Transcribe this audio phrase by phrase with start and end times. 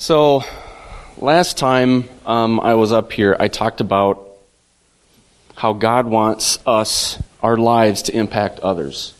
[0.00, 0.44] So,
[1.16, 4.28] last time um, I was up here, I talked about
[5.56, 9.12] how God wants us, our lives, to impact others.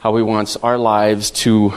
[0.00, 1.72] How He wants our lives to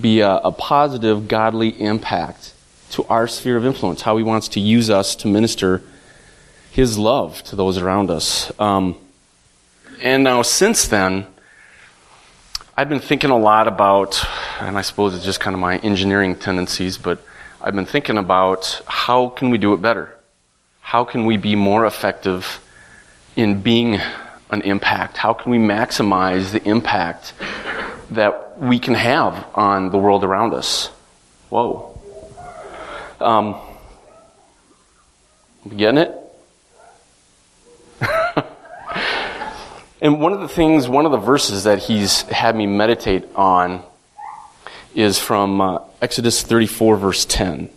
[0.00, 2.54] be a, a positive, godly impact
[2.92, 4.00] to our sphere of influence.
[4.00, 5.82] How He wants to use us to minister
[6.70, 8.50] His love to those around us.
[8.58, 8.96] Um,
[10.00, 11.26] and now, since then,
[12.78, 14.24] I've been thinking a lot about,
[14.58, 17.22] and I suppose it's just kind of my engineering tendencies, but
[17.64, 20.18] I've been thinking about how can we do it better?
[20.80, 22.60] How can we be more effective
[23.36, 24.00] in being
[24.50, 25.16] an impact?
[25.16, 27.34] How can we maximize the impact
[28.10, 30.88] that we can have on the world around us?
[31.50, 31.96] Whoa.
[33.20, 33.54] Um,
[35.76, 36.18] getting it?
[40.00, 43.84] and one of the things, one of the verses that he's had me meditate on
[44.96, 47.70] is from uh, Exodus 34, verse 10.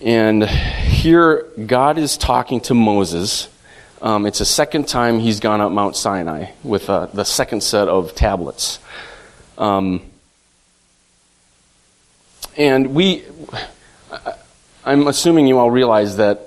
[0.00, 3.48] And here, God is talking to Moses.
[4.00, 7.88] Um, it's the second time he's gone up Mount Sinai with uh, the second set
[7.88, 8.78] of tablets.
[9.58, 10.02] Um,
[12.56, 13.24] and we,
[14.84, 16.42] I'm assuming you all realize that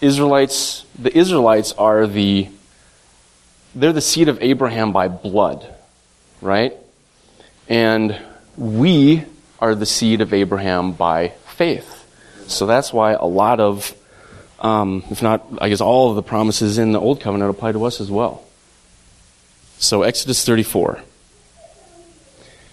[0.00, 2.48] Israelites, the Israelites are the,
[3.76, 5.72] they're the seed of Abraham by blood,
[6.42, 6.74] right?
[7.68, 8.20] And
[8.56, 9.24] we
[9.60, 11.94] are the seed of Abraham by faith.
[12.46, 13.94] So that's why a lot of,
[14.60, 17.84] um, if not, I guess all of the promises in the Old Covenant apply to
[17.84, 18.44] us as well.
[19.78, 21.00] So Exodus 34.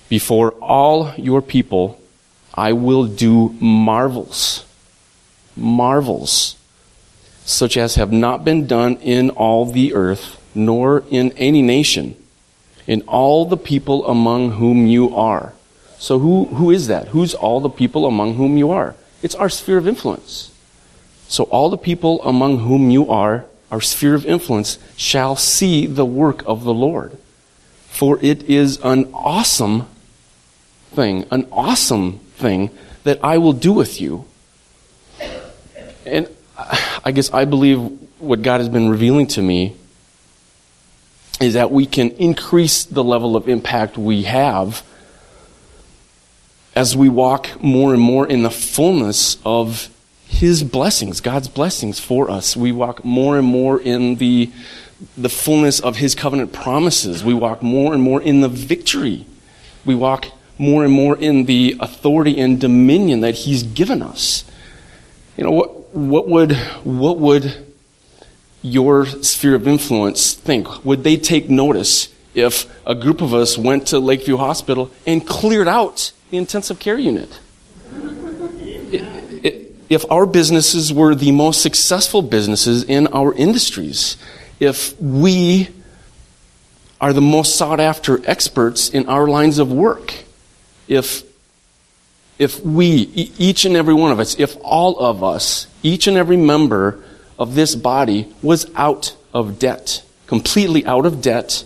[0.07, 1.99] Before all your people,
[2.53, 4.65] I will do marvels.
[5.55, 6.55] Marvels.
[7.43, 12.15] Such as have not been done in all the earth, nor in any nation,
[12.87, 15.53] in all the people among whom you are.
[16.05, 17.07] So who, who is that?
[17.07, 18.93] Who's all the people among whom you are?
[19.23, 20.51] It's our sphere of influence.
[21.27, 26.05] So all the people among whom you are, our sphere of influence, shall see the
[26.05, 27.17] work of the Lord.
[27.87, 29.87] For it is an awesome
[30.91, 32.69] thing, an awesome thing
[33.03, 34.25] that I will do with you.
[36.05, 36.29] And
[37.03, 37.79] I guess I believe
[38.19, 39.75] what God has been revealing to me
[41.41, 44.83] is that we can increase the level of impact we have
[46.75, 49.89] as we walk more and more in the fullness of
[50.27, 52.57] His blessings, God's blessings for us.
[52.57, 54.51] We walk more and more in the,
[55.17, 57.23] the fullness of His covenant promises.
[57.23, 59.25] We walk more and more in the victory.
[59.85, 60.27] We walk
[60.57, 64.43] more and more in the authority and dominion that He's given us.
[65.37, 67.65] You know, what, what would, what would
[68.61, 70.83] your sphere of influence think?
[70.83, 75.69] Would they take notice if a group of us went to Lakeview Hospital and cleared
[75.69, 77.39] out the intensive care unit.
[79.87, 84.17] If our businesses were the most successful businesses in our industries,
[84.59, 85.69] if we
[86.99, 90.13] are the most sought after experts in our lines of work,
[90.89, 91.23] if
[92.37, 92.89] if we,
[93.37, 97.01] each and every one of us, if all of us, each and every member
[97.39, 101.63] of this body was out of debt, completely out of debt,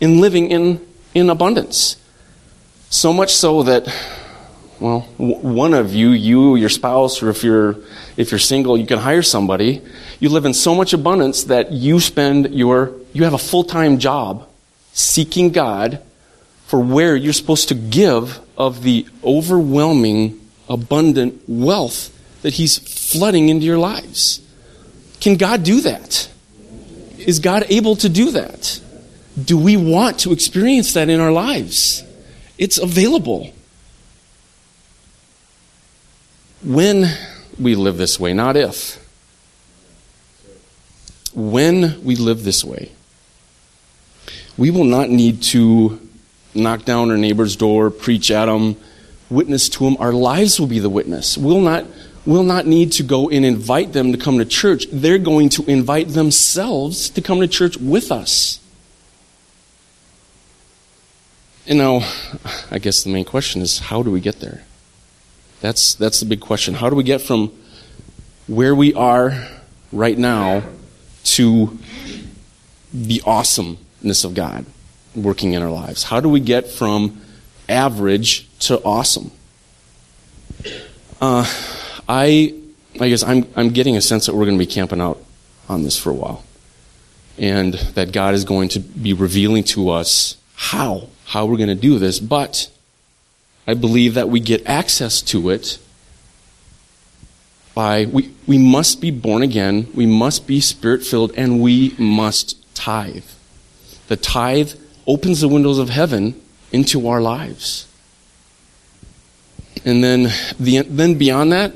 [0.00, 0.84] in living in,
[1.14, 1.96] in abundance.
[2.94, 3.92] So much so that,
[4.78, 7.74] well, one of you, you, your spouse, or if you're,
[8.16, 9.82] if you're single, you can hire somebody.
[10.20, 14.48] You live in so much abundance that you spend your, you have a full-time job
[14.92, 16.02] seeking God
[16.66, 23.66] for where you're supposed to give of the overwhelming, abundant wealth that He's flooding into
[23.66, 24.40] your lives.
[25.18, 26.30] Can God do that?
[27.18, 28.80] Is God able to do that?
[29.44, 32.04] Do we want to experience that in our lives?
[32.58, 33.52] It's available.
[36.62, 37.06] When
[37.58, 39.00] we live this way, not if.
[41.34, 42.92] When we live this way,
[44.56, 46.00] we will not need to
[46.54, 48.76] knock down our neighbor's door, preach at them,
[49.28, 49.96] witness to them.
[49.98, 51.36] Our lives will be the witness.
[51.36, 51.86] We'll not,
[52.24, 54.86] we'll not need to go and invite them to come to church.
[54.92, 58.60] They're going to invite themselves to come to church with us.
[61.66, 62.00] And now,
[62.70, 64.64] I guess the main question is how do we get there?
[65.60, 66.74] That's, that's the big question.
[66.74, 67.50] How do we get from
[68.46, 69.48] where we are
[69.90, 70.62] right now
[71.24, 71.78] to
[72.92, 74.66] the awesomeness of God
[75.14, 76.02] working in our lives?
[76.02, 77.22] How do we get from
[77.66, 79.30] average to awesome?
[81.18, 81.46] Uh,
[82.06, 82.54] I,
[83.00, 85.18] I guess I'm, I'm getting a sense that we're going to be camping out
[85.70, 86.44] on this for a while.
[87.38, 90.36] And that God is going to be revealing to us
[90.70, 92.70] how how we're going to do this, but
[93.66, 95.78] I believe that we get access to it
[97.74, 102.56] by, we, we must be born again, we must be spirit filled, and we must
[102.74, 103.24] tithe.
[104.08, 104.74] The tithe
[105.06, 106.40] opens the windows of heaven
[106.72, 107.88] into our lives.
[109.84, 111.72] And then, the, then beyond that,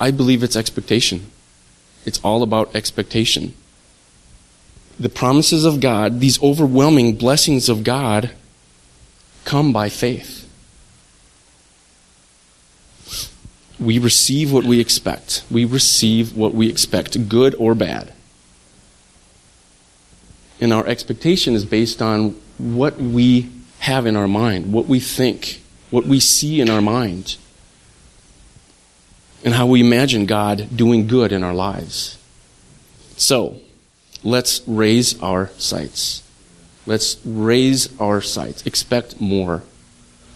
[0.00, 1.30] I believe it's expectation.
[2.04, 3.54] It's all about expectation.
[4.98, 8.30] The promises of God, these overwhelming blessings of God,
[9.44, 10.42] come by faith.
[13.78, 15.44] We receive what we expect.
[15.50, 18.12] We receive what we expect, good or bad.
[20.60, 23.50] And our expectation is based on what we
[23.80, 25.60] have in our mind, what we think,
[25.90, 27.36] what we see in our mind,
[29.44, 32.18] and how we imagine God doing good in our lives.
[33.18, 33.60] So,
[34.22, 36.22] let's raise our sights.
[36.86, 38.64] Let's raise our sights.
[38.64, 39.62] Expect more.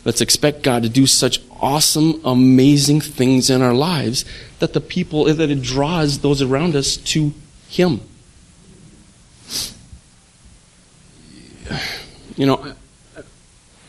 [0.05, 4.25] Let's expect God to do such awesome, amazing things in our lives
[4.59, 7.33] that the people, that it draws those around us to
[7.69, 8.01] Him.
[12.37, 12.75] You know,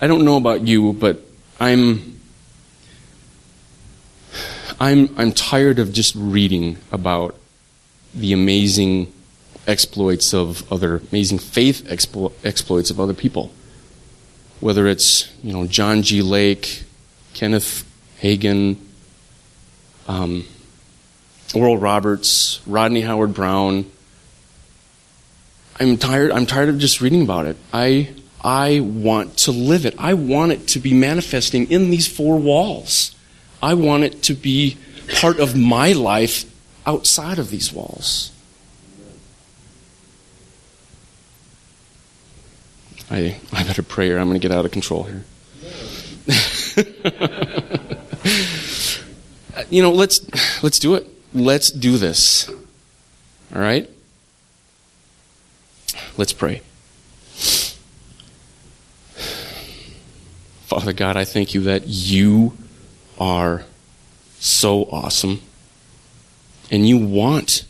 [0.02, 1.22] I don't know about you, but
[1.60, 2.20] I'm,
[4.80, 7.36] I'm, I'm tired of just reading about
[8.14, 9.12] the amazing
[9.68, 13.52] exploits of other, amazing faith explo- exploits of other people.
[14.60, 16.22] Whether it's, you know, John G.
[16.22, 16.84] Lake,
[17.34, 17.84] Kenneth
[18.22, 18.78] Hagin,
[20.08, 20.46] um,
[21.54, 23.90] Oral Roberts, Rodney Howard Browne.
[25.80, 26.32] I'm tired.
[26.32, 27.58] I'm tired of just reading about it.
[27.74, 28.14] I
[28.44, 29.96] I want to live it.
[29.98, 33.16] I want it to be manifesting in these four walls.
[33.62, 34.78] I want it to be
[35.20, 36.46] part of my life
[36.86, 38.31] outside of these walls.
[43.12, 45.26] I I better pray or I'm going to get out of control here.
[49.70, 50.22] you know, let's
[50.64, 51.06] let's do it.
[51.34, 52.50] Let's do this.
[53.54, 53.90] All right?
[56.18, 56.62] Let's pray.
[60.68, 62.54] Father God, I thank you that you
[63.20, 63.66] are
[64.40, 65.42] so awesome.
[66.70, 67.66] And you want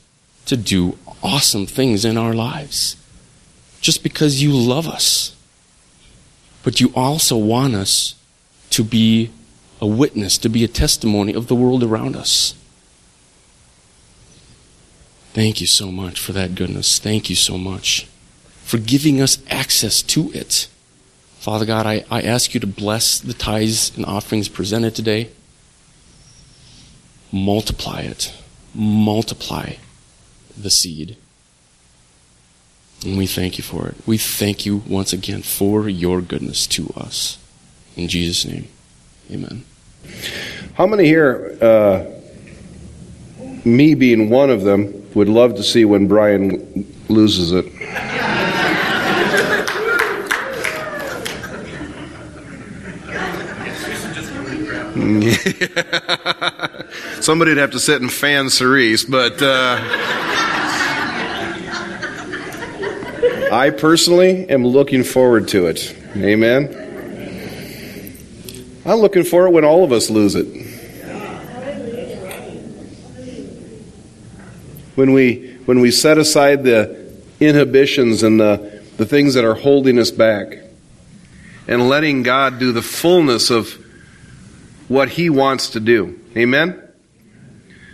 [0.45, 2.95] to do awesome things in our lives
[3.81, 5.35] just because you love us.
[6.63, 8.15] But you also want us
[8.69, 9.31] to be
[9.81, 12.53] a witness, to be a testimony of the world around us.
[15.33, 16.99] Thank you so much for that goodness.
[16.99, 18.07] Thank you so much
[18.63, 20.67] for giving us access to it.
[21.39, 25.29] Father God, I, I ask you to bless the tithes and offerings presented today.
[27.31, 28.33] Multiply it.
[28.75, 29.75] Multiply
[30.55, 31.17] the seed.
[33.05, 33.95] And we thank you for it.
[34.05, 37.37] We thank you once again for your goodness to us.
[37.95, 38.67] In Jesus' name,
[39.31, 39.65] amen.
[40.75, 42.05] How many here, uh,
[43.65, 47.65] me being one of them, would love to see when Brian loses it?
[57.21, 59.77] Somebody'd have to sit and fan Cerise, but uh,
[63.51, 65.93] I personally am looking forward to it.
[66.15, 66.77] Amen.
[68.85, 70.47] I'm looking for it when all of us lose it.
[74.95, 79.99] When we when we set aside the inhibitions and the, the things that are holding
[79.99, 80.59] us back
[81.67, 83.73] and letting God do the fullness of
[84.87, 86.19] what He wants to do.
[86.37, 86.81] Amen?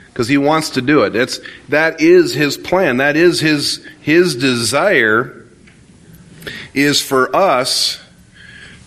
[0.07, 1.11] Because He wants to do it.
[1.11, 1.39] That's,
[1.69, 2.97] that is His plan.
[2.97, 5.36] That is His, His desire
[6.73, 8.01] is for us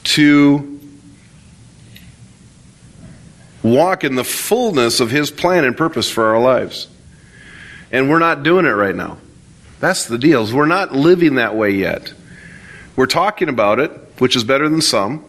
[0.04, 0.80] to
[3.62, 6.88] walk in the fullness of His plan and purpose for our lives.
[7.92, 9.18] And we're not doing it right now.
[9.80, 10.50] That's the deal.
[10.52, 12.12] We're not living that way yet.
[12.96, 15.24] We're talking about it, which is better than some,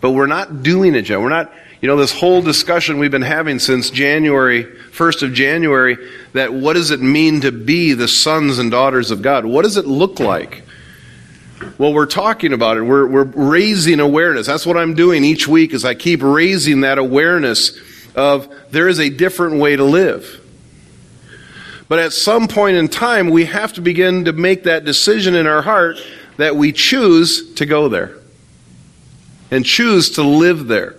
[0.00, 1.20] but we're not doing it yet.
[1.20, 5.98] We're not, you know, this whole discussion we've been having since January, 1st of January,
[6.32, 9.44] that what does it mean to be the sons and daughters of God?
[9.44, 10.62] What does it look like?
[11.78, 12.82] Well, we're talking about it.
[12.82, 14.46] We're, we're raising awareness.
[14.46, 17.78] That's what I'm doing each week is I keep raising that awareness
[18.14, 20.40] of there is a different way to live.
[21.88, 25.46] But at some point in time, we have to begin to make that decision in
[25.46, 25.98] our heart
[26.36, 28.16] that we choose to go there
[29.50, 30.96] and choose to live there.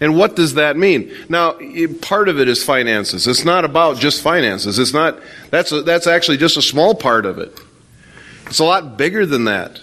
[0.00, 1.10] And what does that mean?
[1.28, 1.56] Now,
[2.02, 3.26] part of it is finances.
[3.26, 4.78] It's not about just finances.
[4.78, 5.18] It's not,
[5.50, 7.58] that's, a, that's actually just a small part of it.
[8.46, 9.80] It's a lot bigger than that.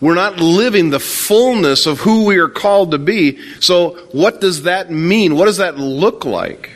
[0.00, 3.38] We're not living the fullness of who we are called to be.
[3.60, 5.36] So, what does that mean?
[5.36, 6.70] What does that look like?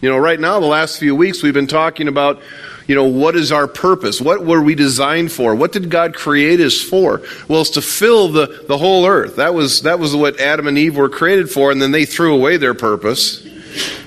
[0.00, 2.40] You know, right now, the last few weeks, we've been talking about,
[2.86, 4.20] you know, what is our purpose?
[4.20, 5.56] What were we designed for?
[5.56, 7.22] What did God create us for?
[7.48, 9.36] Well, it's to fill the, the whole earth.
[9.36, 12.32] That was, that was what Adam and Eve were created for, and then they threw
[12.32, 13.44] away their purpose,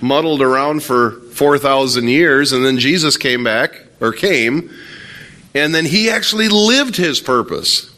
[0.01, 4.71] muddled around for 4,000 years, and then Jesus came back, or came,
[5.53, 7.93] and then he actually lived his purpose.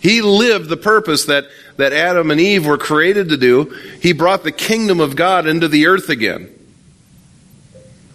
[0.00, 1.46] He lived the purpose that,
[1.76, 3.64] that Adam and Eve were created to do.
[4.00, 6.52] He brought the kingdom of God into the earth again.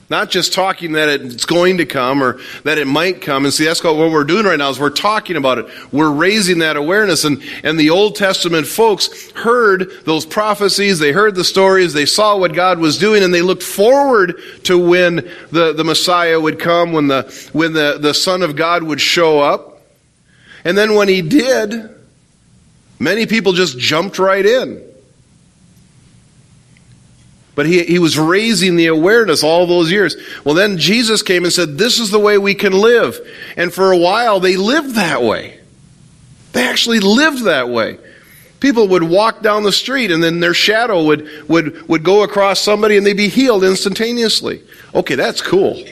[0.10, 3.44] Not just talking that it's going to come or that it might come.
[3.44, 5.66] And see, that's what we're doing right now is we're talking about it.
[5.92, 7.26] We're raising that awareness.
[7.26, 11.00] And, and the Old Testament folks heard those prophecies.
[11.00, 11.92] They heard the stories.
[11.92, 16.40] They saw what God was doing and they looked forward to when the, the Messiah
[16.40, 19.82] would come, when the, when the, the Son of God would show up.
[20.64, 21.90] And then when he did,
[22.98, 24.87] many people just jumped right in.
[27.58, 30.16] But he, he was raising the awareness all those years.
[30.46, 33.20] Well, then Jesus came and said, This is the way we can live.
[33.58, 35.60] And for a while, they lived that way.
[36.54, 37.98] They actually lived that way.
[38.60, 42.62] People would walk down the street and then their shadow would, would, would go across
[42.62, 44.62] somebody and they'd be healed instantaneously.
[44.94, 45.84] Okay, that's cool.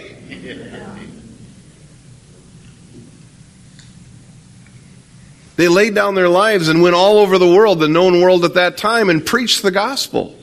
[5.56, 8.54] They laid down their lives and went all over the world, the known world at
[8.54, 10.36] that time, and preached the gospel.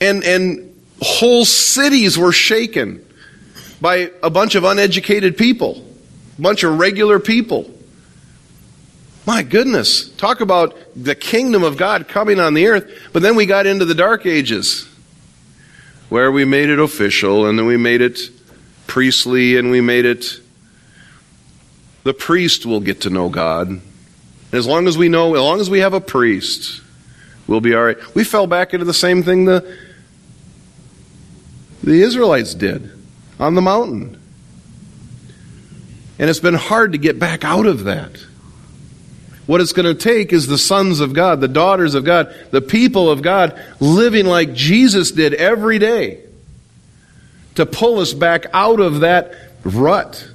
[0.00, 3.04] And, and whole cities were shaken
[3.80, 5.84] by a bunch of uneducated people,
[6.38, 7.70] a bunch of regular people.
[9.26, 12.90] My goodness, talk about the kingdom of God coming on the earth.
[13.12, 14.88] But then we got into the dark ages
[16.08, 18.18] where we made it official and then we made it
[18.86, 20.40] priestly and we made it
[22.02, 23.80] the priest will get to know God.
[24.52, 26.80] As long as we know, as long as we have a priest,
[27.46, 28.14] we'll be all right.
[28.14, 29.78] We fell back into the same thing the
[31.82, 32.90] the Israelites did
[33.38, 34.20] on the mountain.
[36.18, 38.24] And it's been hard to get back out of that.
[39.46, 42.60] What it's going to take is the sons of God, the daughters of God, the
[42.60, 46.22] people of God living like Jesus did every day
[47.56, 49.34] to pull us back out of that
[49.64, 50.28] rut.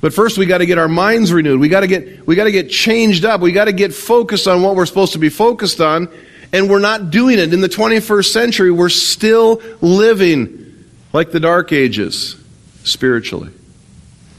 [0.00, 1.60] But first we got to get our minds renewed.
[1.60, 3.40] We got to get we got to get changed up.
[3.40, 6.08] We got to get focused on what we're supposed to be focused on
[6.52, 7.52] and we're not doing it.
[7.52, 12.36] In the 21st century, we're still living like the Dark Ages
[12.84, 13.50] spiritually.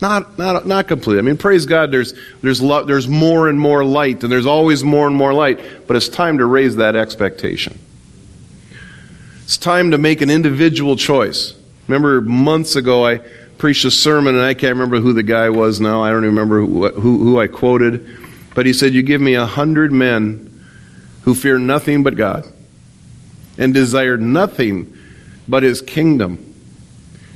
[0.01, 1.19] Not, not, not completely.
[1.19, 4.83] I mean, praise God, there's, there's, lo- there's more and more light, and there's always
[4.83, 7.77] more and more light, but it's time to raise that expectation.
[9.43, 11.53] It's time to make an individual choice.
[11.87, 13.19] Remember, months ago, I
[13.59, 16.03] preached a sermon, and I can't remember who the guy was now.
[16.03, 18.07] I don't remember who, who, who I quoted,
[18.55, 20.50] but he said, You give me a hundred men
[21.23, 22.45] who fear nothing but God
[23.57, 24.97] and desire nothing
[25.47, 26.53] but his kingdom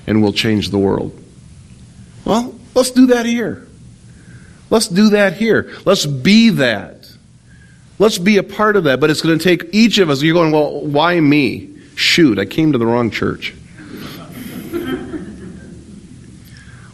[0.08, 1.18] and will change the world.
[2.24, 3.68] Well, let's do that here.
[4.70, 5.74] Let's do that here.
[5.86, 7.10] Let's be that.
[8.00, 9.00] Let's be a part of that.
[9.00, 10.22] But it's going to take each of us.
[10.22, 11.70] You're going, well, why me?
[11.96, 13.54] Shoot, I came to the wrong church.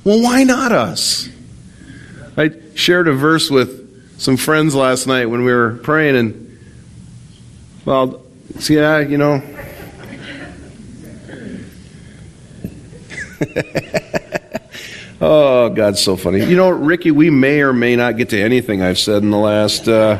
[0.03, 1.27] well, why not us?
[2.37, 6.50] I shared a verse with some friends last night when we were praying, and
[7.85, 8.21] well,
[8.59, 9.41] see, I, you know.
[15.21, 16.45] oh, God's so funny.
[16.45, 19.37] You know, Ricky, we may or may not get to anything I've said in the
[19.37, 19.87] last.
[19.87, 20.17] Uh,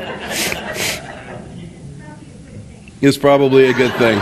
[3.00, 4.18] it's probably a good thing.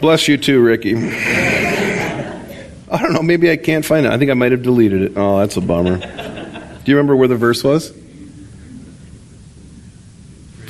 [0.00, 0.96] Bless you too, Ricky.
[0.96, 3.22] I don't know.
[3.22, 4.12] Maybe I can't find it.
[4.12, 5.12] I think I might have deleted it.
[5.16, 6.00] Oh, that's a bummer.
[6.84, 7.92] Do you remember where the verse was?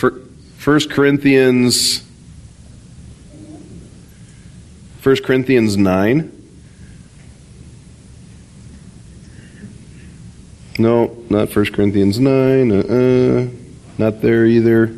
[0.00, 2.04] 1 Corinthians
[5.02, 6.30] 1 Corinthians 9.
[10.78, 12.70] No, not 1 Corinthians 9.
[12.70, 13.48] Uh-uh.
[13.98, 14.94] Not there either.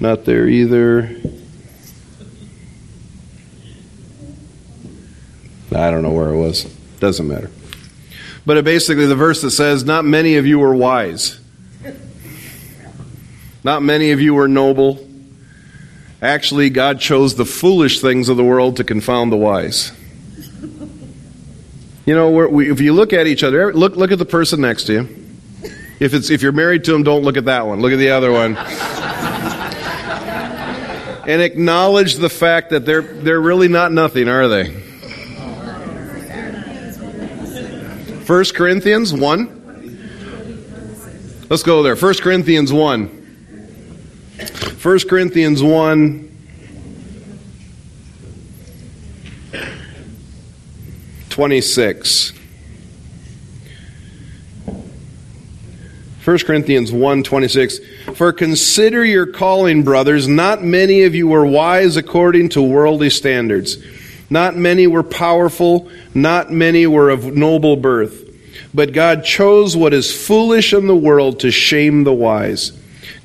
[0.00, 1.16] Not there either.
[5.70, 6.64] I don't know where it was.
[6.98, 7.50] Doesn't matter.
[8.50, 11.38] But it basically, the verse that says, Not many of you were wise.
[13.62, 15.06] Not many of you were noble.
[16.20, 19.92] Actually, God chose the foolish things of the world to confound the wise.
[22.04, 24.82] You know, we, if you look at each other, look, look at the person next
[24.86, 25.08] to you.
[26.00, 27.80] If, it's, if you're married to him, don't look at that one.
[27.80, 28.56] Look at the other one.
[31.28, 34.89] and acknowledge the fact that they're, they're really not nothing, are they?
[38.30, 39.48] 1 Corinthians 1.
[41.50, 41.96] Let's go there.
[41.96, 43.06] 1 Corinthians 1.
[44.80, 46.28] 1 Corinthians 1.
[51.30, 52.32] Twenty-six.
[56.24, 57.80] 1 Corinthians 1 26.
[58.14, 60.28] For consider your calling, brothers.
[60.28, 63.76] Not many of you were wise according to worldly standards.
[64.30, 65.90] Not many were powerful.
[66.14, 68.26] Not many were of noble birth.
[68.72, 72.72] But God chose what is foolish in the world to shame the wise.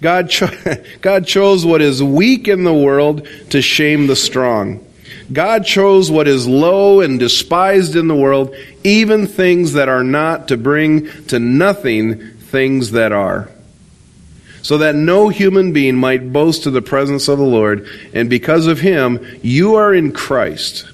[0.01, 0.49] God, cho-
[1.01, 4.85] God chose what is weak in the world to shame the strong.
[5.31, 10.47] God chose what is low and despised in the world, even things that are not,
[10.49, 13.49] to bring to nothing things that are.
[14.61, 18.65] So that no human being might boast to the presence of the Lord, and because
[18.67, 20.85] of him, you are in Christ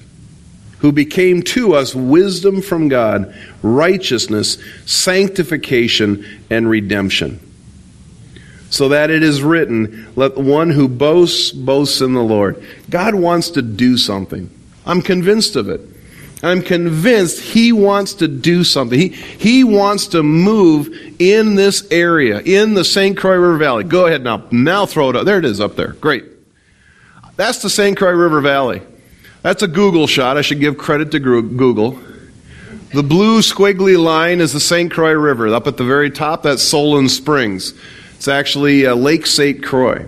[0.82, 7.38] who became to us wisdom from God, righteousness, sanctification, and redemption.
[8.68, 12.62] So that it is written, let the one who boasts, boasts in the Lord.
[12.90, 14.50] God wants to do something.
[14.84, 15.82] I'm convinced of it.
[16.42, 18.98] I'm convinced He wants to do something.
[18.98, 20.88] He, he wants to move
[21.20, 23.16] in this area, in the St.
[23.16, 23.84] Croix River Valley.
[23.84, 24.48] Go ahead now.
[24.50, 25.26] Now throw it up.
[25.26, 25.92] There it is up there.
[25.92, 26.24] Great.
[27.36, 27.96] That's the St.
[27.96, 28.82] Croix River Valley.
[29.42, 30.36] That's a Google shot.
[30.36, 31.98] I should give credit to Google.
[32.94, 34.90] The blue squiggly line is the St.
[34.90, 35.48] Croix River.
[35.48, 37.74] Up at the very top, that's Solon Springs.
[38.14, 39.62] It's actually uh, Lake St.
[39.62, 40.06] Croix.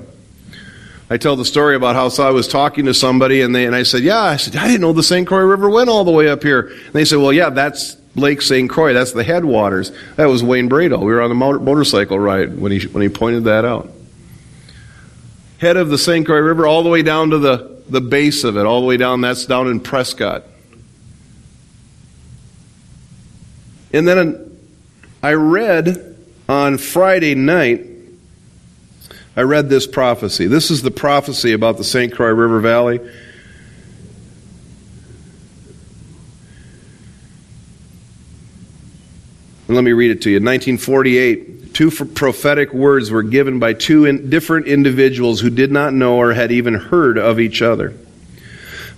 [1.10, 3.82] I tell the story about how I was talking to somebody and they and I
[3.82, 5.26] said, "Yeah, I said I didn't know the St.
[5.26, 8.40] Croix River went all the way up here." And they said, "Well, yeah, that's Lake
[8.40, 8.70] St.
[8.70, 8.94] Croix.
[8.94, 11.00] That's the headwaters." That was Wayne Brado.
[11.00, 13.90] We were on the motor, motorcycle ride when he when he pointed that out.
[15.58, 16.24] Head of the St.
[16.24, 18.96] Croix River all the way down to the the base of it, all the way
[18.96, 19.20] down.
[19.20, 20.44] That's down in Prescott.
[23.92, 24.58] And then
[25.22, 26.16] I read
[26.48, 27.86] on Friday night,
[29.36, 30.46] I read this prophecy.
[30.46, 32.12] This is the prophecy about the St.
[32.12, 32.98] Croix River Valley.
[39.66, 40.36] And let me read it to you.
[40.36, 46.16] 1948, two prophetic words were given by two in different individuals who did not know
[46.16, 47.92] or had even heard of each other.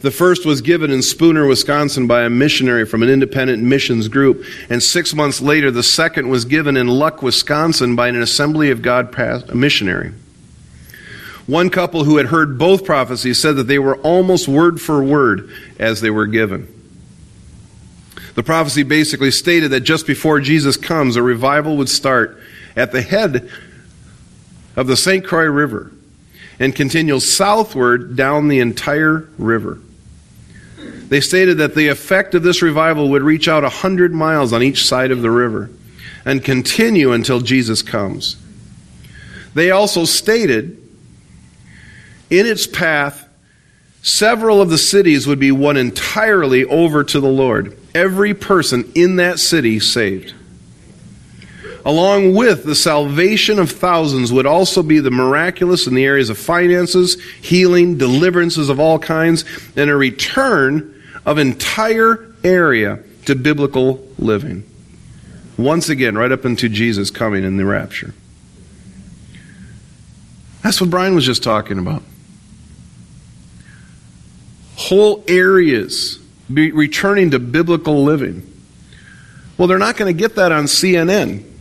[0.02, 4.44] The first was given in Spooner, Wisconsin by a missionary from an independent missions group.
[4.68, 8.82] And six months later, the second was given in Luck, Wisconsin by an Assembly of
[8.82, 10.12] God a missionary.
[11.46, 15.50] One couple who had heard both prophecies said that they were almost word for word
[15.78, 16.72] as they were given.
[18.34, 22.38] The prophecy basically stated that just before Jesus comes, a revival would start
[22.76, 23.50] at the head
[24.76, 25.24] of the St.
[25.24, 25.90] Croix River
[26.58, 29.78] and continues southward down the entire river.
[31.08, 34.62] They stated that the effect of this revival would reach out a hundred miles on
[34.62, 35.70] each side of the river
[36.24, 38.36] and continue until Jesus comes.
[39.54, 40.82] They also stated
[42.28, 43.28] in its path,
[44.02, 47.78] several of the cities would be won entirely over to the Lord.
[47.94, 50.34] Every person in that city saved.
[51.86, 56.36] Along with the salvation of thousands would also be the miraculous in the areas of
[56.36, 59.44] finances, healing, deliverances of all kinds,
[59.76, 64.68] and a return of entire area to biblical living.
[65.56, 68.12] Once again, right up into Jesus coming in the rapture.
[70.64, 72.02] That's what Brian was just talking about.
[74.74, 76.18] Whole areas
[76.50, 78.42] returning to biblical living.
[79.56, 81.52] Well, they're not going to get that on CNN.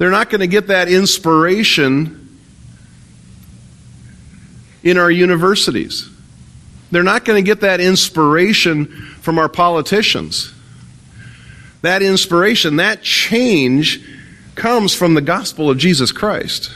[0.00, 2.38] They're not going to get that inspiration
[4.82, 6.08] in our universities.
[6.90, 8.86] They're not going to get that inspiration
[9.20, 10.54] from our politicians.
[11.82, 14.02] That inspiration, that change
[14.54, 16.72] comes from the gospel of Jesus Christ.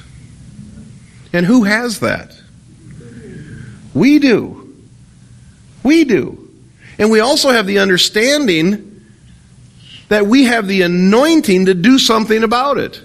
[1.33, 2.39] And who has that?
[3.95, 4.77] We do.
[5.83, 6.47] We do.
[6.99, 9.03] And we also have the understanding
[10.11, 13.01] that we have the anointing to do something about it.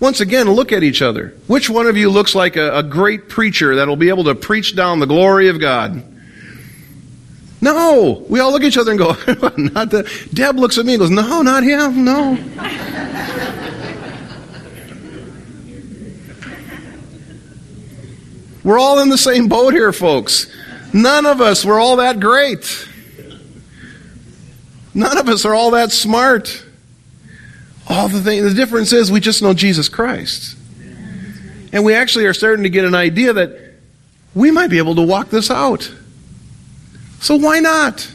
[0.00, 1.34] Once again, look at each other.
[1.46, 4.74] Which one of you looks like a, a great preacher that'll be able to preach
[4.74, 6.02] down the glory of God?
[7.60, 8.24] No.
[8.28, 9.08] We all look at each other and go,
[9.56, 10.10] not the.
[10.32, 12.38] Deb looks at me and goes, no, not him, no.
[18.64, 20.50] We're all in the same boat here, folks.
[20.92, 22.86] None of us were all that great.
[24.94, 26.64] None of us are all that smart.
[27.90, 28.44] All the things.
[28.44, 30.56] the difference is we just know Jesus Christ.
[31.72, 33.74] And we actually are starting to get an idea that
[34.34, 35.92] we might be able to walk this out.
[37.20, 38.10] So why not?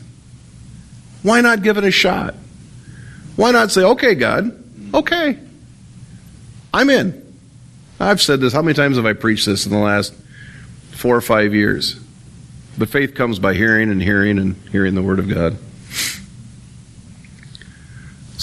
[1.22, 2.36] Why not give it a shot?
[3.36, 4.64] Why not say, okay, God,
[4.96, 5.38] Okay.
[6.74, 7.22] I'm in.
[8.00, 8.54] I've said this.
[8.54, 10.14] How many times have I preached this in the last
[10.92, 12.00] four or five years?
[12.78, 15.58] But faith comes by hearing and hearing and hearing the Word of God.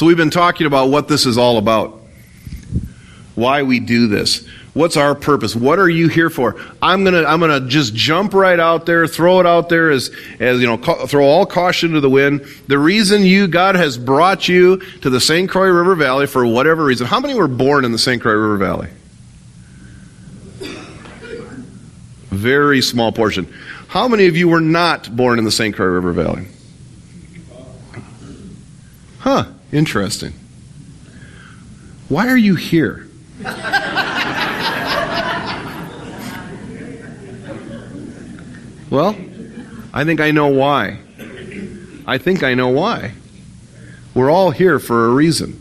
[0.02, 2.00] So we've been talking about what this is all about.
[3.36, 4.44] Why we do this.
[4.74, 5.54] What's our purpose?
[5.54, 6.60] What are you here for?
[6.82, 10.10] I'm gonna, I'm gonna just jump right out there, throw it out there as,
[10.40, 12.44] as you know, ca- throw all caution to the wind.
[12.66, 15.48] The reason you, God has brought you to the St.
[15.48, 17.06] Croix River Valley for whatever reason.
[17.06, 18.20] How many were born in the St.
[18.20, 18.88] Croix River Valley?
[22.30, 23.54] Very small portion.
[23.86, 25.76] How many of you were not born in the St.
[25.76, 26.48] Croix River Valley?
[29.20, 30.34] Huh, interesting.
[32.08, 33.08] Why are you here?
[38.90, 39.16] Well,
[39.94, 40.98] I think I know why.
[42.06, 43.12] I think I know why.
[44.14, 45.58] We're all here for a reason.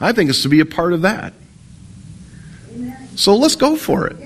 [0.00, 1.32] I think it's to be a part of that.
[3.16, 4.16] So let's go for it.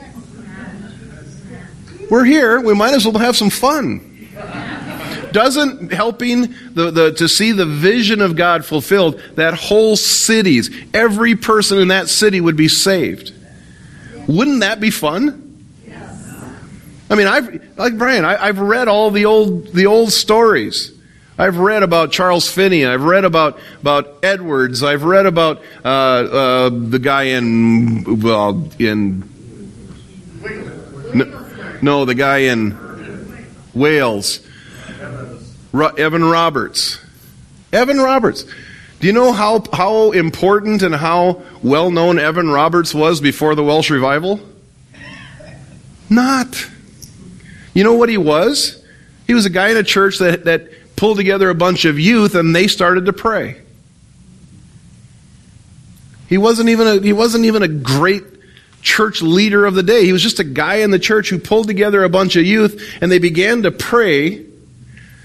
[2.11, 4.12] We're here, we might as well have some fun.
[5.33, 11.37] Doesn't helping the, the, to see the vision of God fulfilled, that whole cities, every
[11.37, 13.33] person in that city would be saved.
[14.29, 15.43] Wouldn't that be fun?
[17.11, 18.25] I mean, I've like Brian.
[18.25, 20.93] I, have read all the old the old stories.
[21.37, 22.87] I've read about Charles Finney.
[22.87, 24.83] I've read about about Edwards.
[24.83, 29.29] I've read about uh, uh, the guy in well in
[31.13, 32.79] no, no the guy in
[33.75, 34.41] Wales,
[35.75, 37.01] Evan Roberts.
[37.73, 38.45] Evan Roberts.
[39.01, 43.65] Do you know how how important and how well known Evan Roberts was before the
[43.65, 44.41] Welsh revival?
[46.09, 46.69] Not.
[47.75, 48.85] You know what he was?
[49.27, 52.35] He was a guy in a church that, that pulled together a bunch of youth
[52.35, 53.61] and they started to pray.
[56.29, 58.25] He wasn't even a, he wasn't even a great
[58.83, 60.05] church leader of the day.
[60.05, 62.83] He was just a guy in the church who pulled together a bunch of youth
[63.01, 64.45] and they began to pray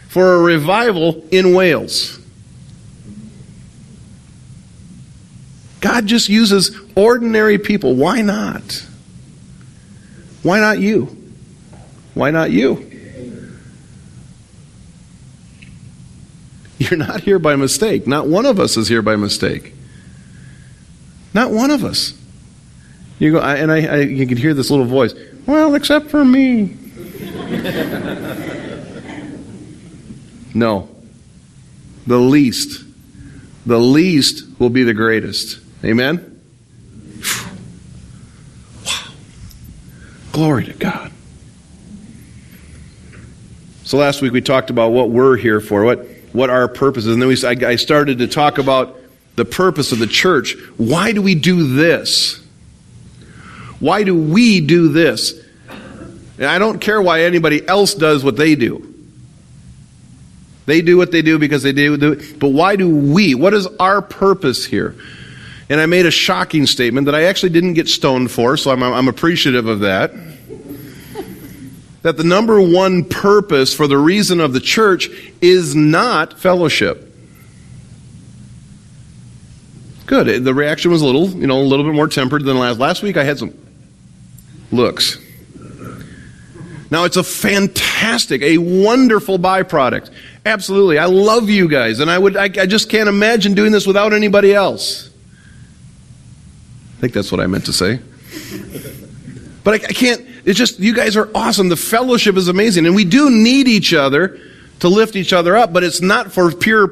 [0.08, 2.20] for a revival in Wales.
[5.80, 7.96] God just uses ordinary people.
[7.96, 8.86] Why not?
[10.44, 11.06] Why not you?
[12.14, 12.86] Why not you?
[16.80, 18.08] You're not here by mistake.
[18.08, 19.74] Not one of us is here by mistake.
[21.34, 22.14] Not one of us.
[23.20, 25.14] You go, and I, I you can hear this little voice.
[25.46, 26.66] Well, except for me.
[30.54, 30.90] no.
[32.06, 32.84] The least.
[33.66, 35.60] The least will be the greatest.
[35.84, 36.42] Amen?
[38.86, 39.12] Wow.
[40.32, 41.12] Glory to God.
[43.84, 47.14] So last week we talked about what we're here for, what, what our purpose is.
[47.14, 49.00] And then we, I, I started to talk about
[49.36, 50.58] the purpose of the church.
[50.78, 52.44] Why do we do this?
[53.80, 55.34] Why do we do this?
[56.38, 58.97] And I don't care why anybody else does what they do.
[60.68, 62.40] They do what they do because they do, do it.
[62.40, 63.34] But why do we?
[63.34, 64.96] What is our purpose here?
[65.70, 68.84] And I made a shocking statement that I actually didn't get stoned for, so I'm,
[68.84, 70.14] I'm appreciative of that
[72.08, 75.10] that the number one purpose for the reason of the church
[75.42, 77.14] is not fellowship.
[80.06, 80.46] Good.
[80.46, 82.80] The reaction was a little, you know, a little bit more tempered than last.
[82.80, 83.54] Last week I had some
[84.72, 85.18] looks.
[86.90, 90.10] Now it's a fantastic, a wonderful byproduct.
[90.48, 90.98] Absolutely.
[90.98, 94.14] I love you guys, and I would I, I just can't imagine doing this without
[94.14, 95.10] anybody else.
[96.98, 98.00] I think that's what I meant to say.
[99.64, 101.68] But I, I can't it's just, you guys are awesome.
[101.68, 102.86] The fellowship is amazing.
[102.86, 104.40] And we do need each other
[104.80, 106.88] to lift each other up, but it's not for pure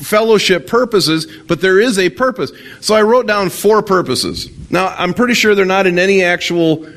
[0.00, 2.52] fellowship purposes, but there is a purpose.
[2.80, 4.48] So I wrote down four purposes.
[4.70, 6.90] Now, I'm pretty sure they're not in any actual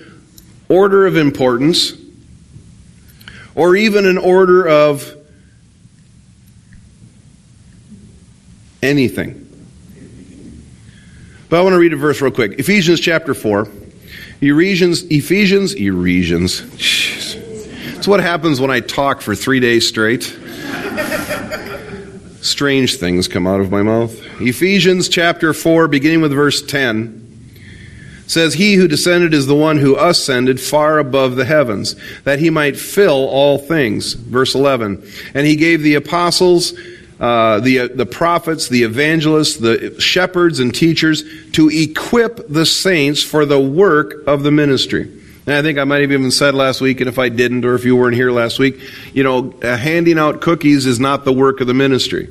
[0.69, 1.91] order of importance
[3.53, 5.17] or even an order of
[8.81, 9.45] anything.
[11.49, 12.59] But I want to read a verse real quick.
[12.59, 13.67] Ephesians chapter 4.
[14.41, 16.61] Ephesians, Ephesians, Ephesians.
[17.97, 20.37] It's what happens when I talk for three days straight.
[22.41, 24.17] Strange things come out of my mouth.
[24.39, 27.19] Ephesians chapter 4, beginning with verse 10
[28.27, 32.49] says, He who descended is the one who ascended far above the heavens, that he
[32.49, 34.13] might fill all things.
[34.13, 35.05] Verse 11.
[35.33, 36.73] And he gave the apostles,
[37.19, 43.45] uh, the, the prophets, the evangelists, the shepherds, and teachers to equip the saints for
[43.45, 45.03] the work of the ministry.
[45.45, 47.73] And I think I might have even said last week, and if I didn't, or
[47.73, 48.79] if you weren't here last week,
[49.13, 52.29] you know, uh, handing out cookies is not the work of the ministry.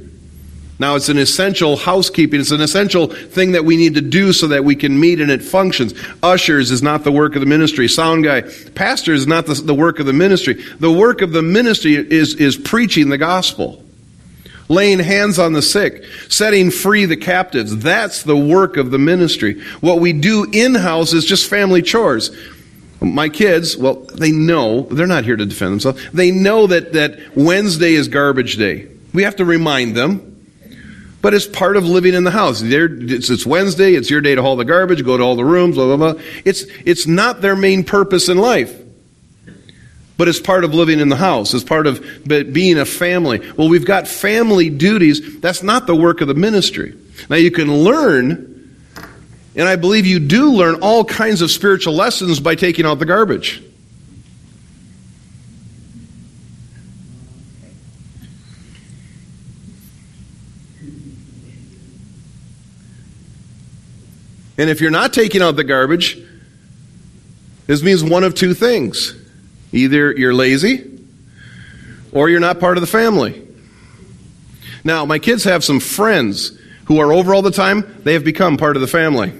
[0.79, 2.38] Now, it's an essential housekeeping.
[2.38, 5.31] It's an essential thing that we need to do so that we can meet and
[5.31, 5.92] it functions.
[6.22, 7.88] Ushers is not the work of the ministry.
[7.88, 8.42] Sound guy.
[8.77, 10.62] Pastor is not the, the work of the ministry.
[10.79, 13.85] The work of the ministry is, is preaching the gospel.
[14.68, 16.04] Laying hands on the sick.
[16.28, 17.78] Setting free the captives.
[17.78, 19.61] That's the work of the ministry.
[19.81, 22.31] What we do in-house is just family chores.
[23.00, 26.02] My kids, well, they know, they're not here to defend themselves.
[26.12, 28.88] They know that, that Wednesday is garbage day.
[29.14, 30.35] We have to remind them.
[31.20, 32.62] But it's part of living in the house.
[32.62, 35.74] It's, it's, Wednesday, it's your day to haul the garbage, go to all the rooms,
[35.74, 36.22] blah, blah, blah.
[36.44, 38.72] It's, it's not their main purpose in life.
[40.18, 41.54] But it's part of living in the house.
[41.54, 43.40] It's part of being a family.
[43.57, 45.38] Well, we've got family duties.
[45.40, 46.94] That's not the work of the ministry.
[47.31, 48.76] Now, you can learn,
[49.54, 53.07] and I believe you do learn all kinds of spiritual lessons by taking out the
[53.07, 53.62] garbage.
[64.59, 66.18] And if you're not taking out the garbage,
[67.68, 69.14] this means one of two things.
[69.72, 70.98] Either you're lazy
[72.12, 73.46] or you're not part of the family.
[74.85, 78.00] Now, my kids have some friends who are over all the time.
[78.04, 79.28] They have become part of the family.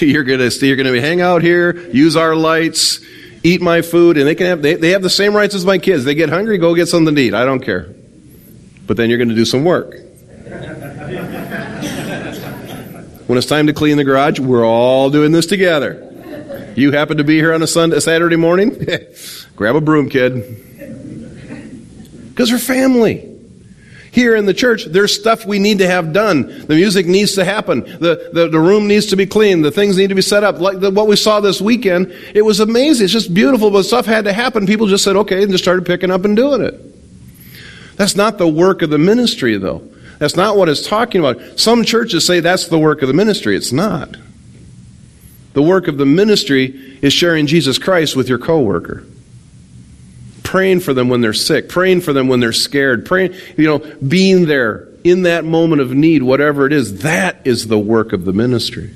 [0.00, 3.00] you're gonna you're gonna hang out here, use our lights,
[3.42, 5.78] eat my food, and they can have they, they have the same rights as my
[5.78, 6.04] kids.
[6.04, 7.34] They get hungry, go get something to eat.
[7.34, 7.96] I don't care
[8.86, 9.96] but then you're going to do some work.
[13.26, 16.02] When it's time to clean the garage, we're all doing this together.
[16.76, 18.86] You happen to be here on a Sunday, Saturday morning?
[19.56, 20.62] Grab a broom, kid.
[22.28, 23.32] Because we're family.
[24.12, 26.66] Here in the church, there's stuff we need to have done.
[26.66, 27.80] The music needs to happen.
[27.80, 29.64] The, the, the room needs to be cleaned.
[29.64, 30.58] The things need to be set up.
[30.58, 33.04] Like the, what we saw this weekend, it was amazing.
[33.04, 34.66] It's just beautiful, but stuff had to happen.
[34.66, 37.96] People just said, okay, and just started picking up and doing it.
[37.96, 39.86] That's not the work of the ministry, though.
[40.18, 41.60] That's not what it's talking about.
[41.60, 43.56] Some churches say that's the work of the ministry.
[43.56, 44.16] It's not.
[45.52, 49.04] The work of the ministry is sharing Jesus Christ with your coworker.
[50.42, 53.78] Praying for them when they're sick, praying for them when they're scared, praying, you know,
[54.06, 58.24] being there in that moment of need, whatever it is, that is the work of
[58.24, 58.90] the ministry.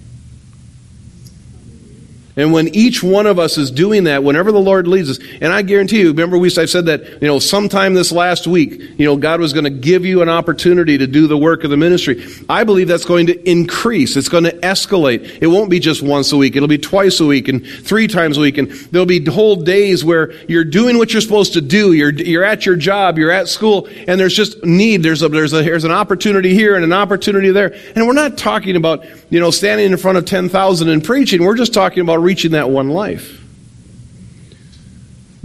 [2.40, 5.52] And when each one of us is doing that, whenever the Lord leads us, and
[5.52, 9.04] I guarantee you, remember we I said that, you know, sometime this last week, you
[9.04, 11.76] know, God was going to give you an opportunity to do the work of the
[11.76, 12.24] ministry.
[12.48, 14.16] I believe that's going to increase.
[14.16, 15.38] It's going to escalate.
[15.40, 16.56] It won't be just once a week.
[16.56, 18.58] It'll be twice a week and three times a week.
[18.58, 21.92] And there'll be whole days where you're doing what you're supposed to do.
[21.92, 25.02] You're, you're at your job, you're at school, and there's just need.
[25.02, 27.74] There's a, there's a, there's an opportunity here and an opportunity there.
[27.94, 31.44] And we're not talking about, you know, standing in front of 10,000 and preaching.
[31.44, 33.44] We're just talking about reaching that one life.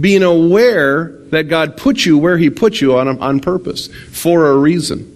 [0.00, 4.56] Being aware that God put you where He put you on, on purpose, for a
[4.56, 5.12] reason.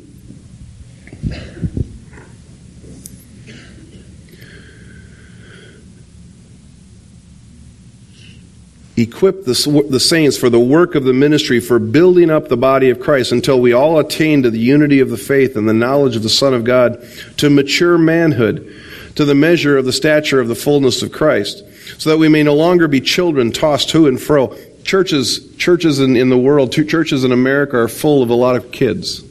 [8.97, 12.91] equip the, the, saints for the work of the ministry, for building up the body
[12.91, 16.17] of Christ until we all attain to the unity of the faith and the knowledge
[16.17, 17.03] of the Son of God,
[17.39, 18.71] to mature manhood,
[19.15, 21.65] to the measure of the stature of the fullness of Christ
[21.99, 24.57] so that we may no longer be children tossed to and fro.
[24.85, 28.73] Churches, churches in, in the world, churches in America are full of a lot of
[28.73, 29.23] kids.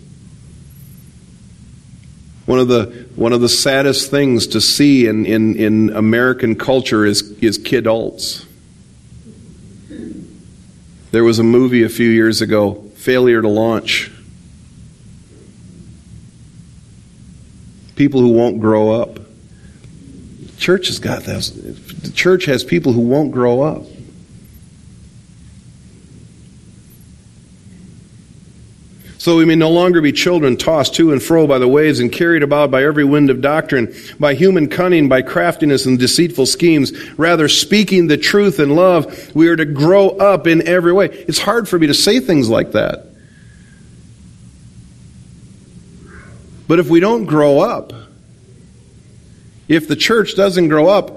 [2.46, 7.06] One of the one of the saddest things to see in, in, in American culture
[7.06, 8.46] is, is kid adults.
[11.12, 14.12] There was a movie a few years ago, Failure to Launch.
[17.96, 19.20] People who won't grow up.
[20.60, 21.50] Church has got this.
[21.52, 23.86] The church has people who won't grow up.
[29.20, 32.12] So we may no longer be children tossed to and fro by the waves and
[32.12, 36.92] carried about by every wind of doctrine, by human cunning, by craftiness and deceitful schemes.
[37.18, 41.06] Rather, speaking the truth in love, we are to grow up in every way.
[41.06, 43.06] It's hard for me to say things like that.
[46.68, 47.94] But if we don't grow up,
[49.70, 51.16] if the church doesn't grow up,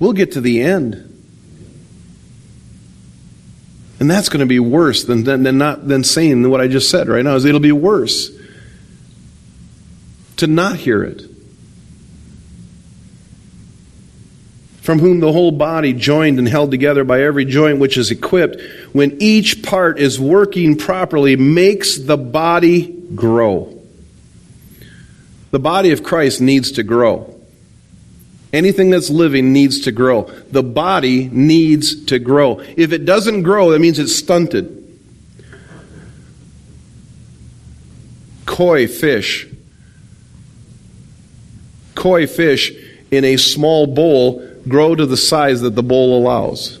[0.00, 1.04] we'll get to the end.
[4.00, 6.90] And that's going to be worse than, than, than, not, than saying what I just
[6.90, 7.36] said right now.
[7.36, 8.30] Is it'll be worse
[10.36, 11.22] to not hear it.
[14.82, 18.60] From whom the whole body, joined and held together by every joint which is equipped,
[18.92, 23.77] when each part is working properly, makes the body grow.
[25.50, 27.34] The body of Christ needs to grow.
[28.52, 30.22] Anything that's living needs to grow.
[30.50, 32.60] The body needs to grow.
[32.60, 34.74] If it doesn't grow, that means it's stunted.
[38.46, 39.46] Koi fish.
[41.94, 42.72] Koi fish
[43.10, 46.78] in a small bowl grow to the size that the bowl allows.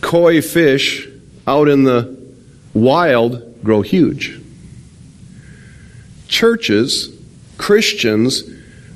[0.00, 1.06] Koi fish
[1.46, 2.16] out in the
[2.74, 4.37] wild grow huge.
[6.28, 7.10] Churches,
[7.56, 8.44] Christians,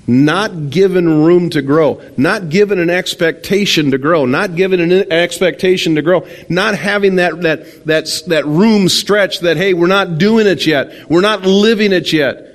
[0.07, 5.95] not given room to grow, not given an expectation to grow, not given an expectation
[5.95, 10.47] to grow, not having that, that, that, that room stretch that, hey, we're not doing
[10.47, 12.49] it yet, we're not living it yet.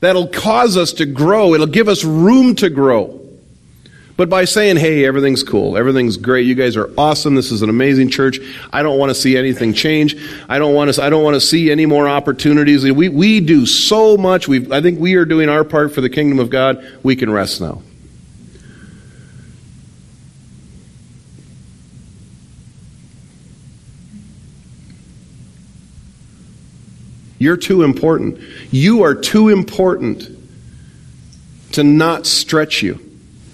[0.00, 3.25] That'll cause us to grow, it'll give us room to grow.
[4.16, 7.68] But by saying, hey, everything's cool, everything's great, you guys are awesome, this is an
[7.68, 8.40] amazing church,
[8.72, 10.16] I don't want to see anything change,
[10.48, 12.82] I don't want to, I don't want to see any more opportunities.
[12.90, 16.08] We, we do so much, we I think we are doing our part for the
[16.08, 17.82] kingdom of God, we can rest now.
[27.38, 28.40] You're too important.
[28.70, 30.26] You are too important
[31.72, 33.05] to not stretch you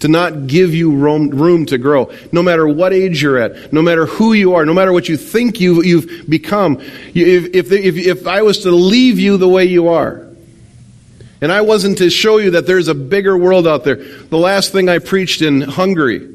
[0.02, 2.12] to not give you room, to grow.
[2.32, 5.16] No matter what age you're at, no matter who you are, no matter what you
[5.16, 6.80] think you, you've become,
[7.14, 10.26] if, if, if, if I was to leave you the way you are,
[11.40, 13.94] and I wasn't to show you that there's a bigger world out there.
[13.94, 16.28] The last thing I preached in Hungary,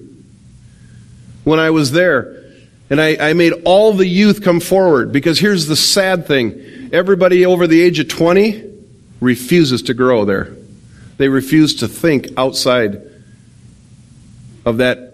[1.44, 2.46] when I was there,
[2.90, 7.46] and I, I made all the youth come forward, because here's the sad thing everybody
[7.46, 8.64] over the age of 20
[9.20, 10.56] refuses to grow there.
[11.18, 13.02] They refuse to think outside
[14.68, 15.14] of that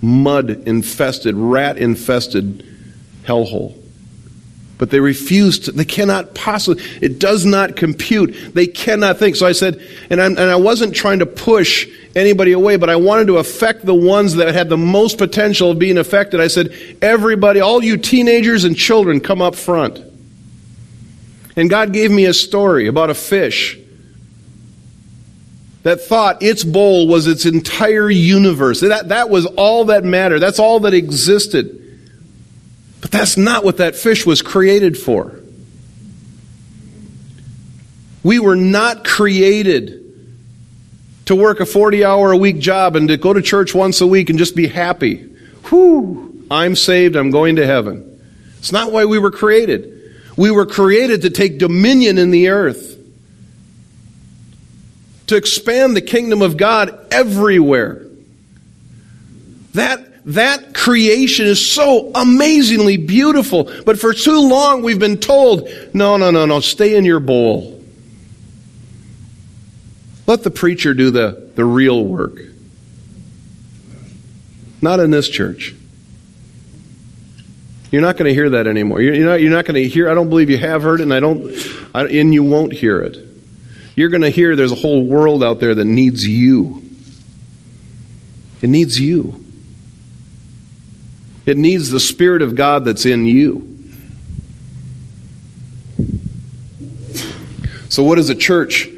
[0.00, 2.64] mud infested, rat infested
[3.24, 3.76] hellhole.
[4.78, 8.54] But they refuse to, they cannot possibly, it does not compute.
[8.54, 9.34] They cannot think.
[9.34, 13.26] So I said, and, and i wasn't trying to push anybody away, but I wanted
[13.26, 16.40] to affect the ones that had the most potential of being affected.
[16.40, 19.98] I said, everybody, all you teenagers and children, come up front.
[21.56, 23.76] And God gave me a story about a fish
[25.82, 28.80] that thought its bowl was its entire universe.
[28.80, 30.40] That, that was all that mattered.
[30.40, 31.76] That's all that existed.
[33.00, 35.40] But that's not what that fish was created for.
[38.22, 39.96] We were not created
[41.26, 44.06] to work a 40 hour a week job and to go to church once a
[44.06, 45.22] week and just be happy.
[45.68, 48.20] Whew, I'm saved, I'm going to heaven.
[48.58, 49.96] It's not why we were created.
[50.36, 52.89] We were created to take dominion in the earth
[55.30, 58.04] to expand the kingdom of God everywhere.
[59.74, 63.70] That, that creation is so amazingly beautiful.
[63.86, 67.80] But for too long we've been told, no, no, no, no, stay in your bowl.
[70.26, 72.40] Let the preacher do the, the real work.
[74.82, 75.76] Not in this church.
[77.92, 79.00] You're not going to hear that anymore.
[79.00, 81.14] You're not, you're not going to hear, I don't believe you have heard it, and
[81.14, 81.54] I don't,
[81.94, 83.29] I, and you won't hear it
[84.00, 86.82] you're going to hear there's a whole world out there that needs you.
[88.62, 89.44] It needs you.
[91.44, 93.66] It needs the Spirit of God that's in you.
[97.90, 98.88] So, what is a church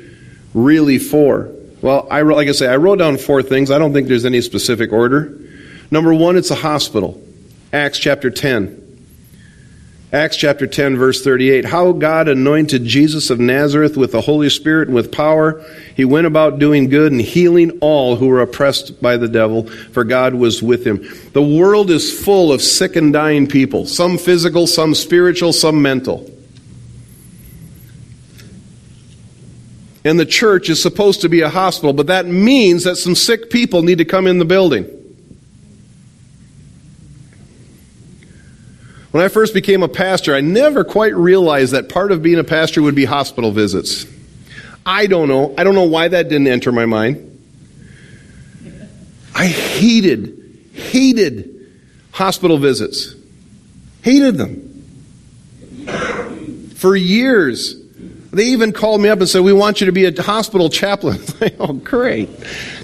[0.55, 1.51] really for?
[1.81, 3.73] Well, I, like I say, I wrote down four things.
[3.73, 5.37] I don't think there's any specific order.
[5.91, 7.21] Number one, it's a hospital.
[7.73, 8.82] Acts chapter 10.
[10.13, 11.65] Acts chapter 10, verse 38.
[11.65, 15.65] How God anointed Jesus of Nazareth with the Holy Spirit and with power.
[15.97, 20.05] He went about doing good and healing all who were oppressed by the devil, for
[20.05, 21.03] God was with him.
[21.33, 26.31] The world is full of sick and dying people, some physical, some spiritual, some mental.
[30.05, 33.49] And the church is supposed to be a hospital, but that means that some sick
[33.49, 35.02] people need to come in the building.
[39.13, 42.45] When I first became a pastor, I never quite realized that part of being a
[42.45, 44.07] pastor would be hospital visits.
[44.87, 45.55] I don't know.
[45.57, 47.29] I don't know why that didn't enter my mind.
[49.35, 51.73] I hated, hated
[52.11, 53.15] hospital visits.
[54.01, 54.69] Hated them.
[56.77, 57.77] For years.
[58.33, 61.21] They even called me up and said, "We want you to be a hospital chaplain."
[61.61, 62.31] oh, great!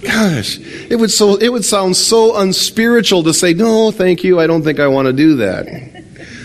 [0.02, 0.58] Gosh,
[0.90, 4.38] it would so it would sound so unspiritual to say, "No, thank you.
[4.38, 5.97] I don't think I want to do that."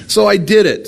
[0.08, 0.88] So I did it.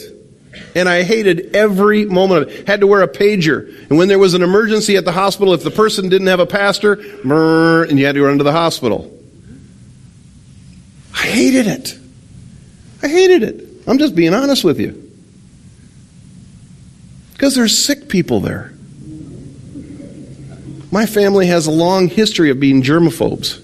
[0.74, 2.68] And I hated every moment of it.
[2.68, 3.89] Had to wear a pager.
[3.89, 6.45] And when there was an emergency at the hospital, if the person didn't have a
[6.45, 9.11] pastor, and you had to run to the hospital.
[11.13, 11.97] I hated it.
[13.01, 13.68] I hated it.
[13.88, 15.01] I'm just being honest with you.
[17.34, 18.74] Because there's sick people there.
[20.91, 23.61] My family has a long history of being germaphobes.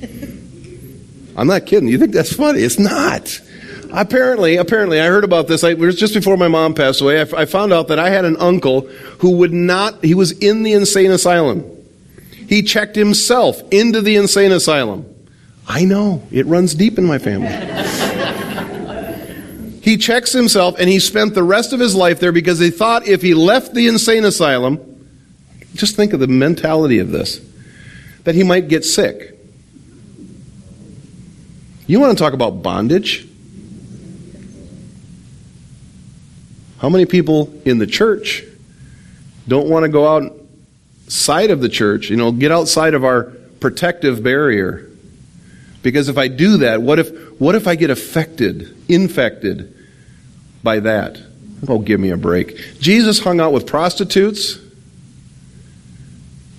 [1.36, 1.88] I'm not kidding.
[1.88, 2.60] You think that's funny?
[2.60, 3.40] It's not.
[3.92, 5.64] Apparently, apparently, I heard about this.
[5.64, 7.20] I, it was just before my mom passed away.
[7.20, 8.82] I, I found out that I had an uncle
[9.18, 11.64] who would not, he was in the insane asylum.
[12.48, 15.06] He checked himself into the insane asylum.
[15.66, 17.48] I know, it runs deep in my family.
[19.82, 23.06] he checks himself and he spent the rest of his life there because he thought
[23.06, 24.78] if he left the insane asylum,
[25.74, 27.40] just think of the mentality of this,
[28.24, 29.38] that he might get sick.
[31.86, 33.26] You want to talk about bondage?
[36.80, 38.42] How many people in the church
[39.46, 43.24] don't want to go outside of the church, you know, get outside of our
[43.60, 44.88] protective barrier?
[45.82, 49.74] Because if I do that, what if what if I get affected, infected
[50.62, 51.20] by that?
[51.68, 52.56] Oh, give me a break.
[52.80, 54.58] Jesus hung out with prostitutes,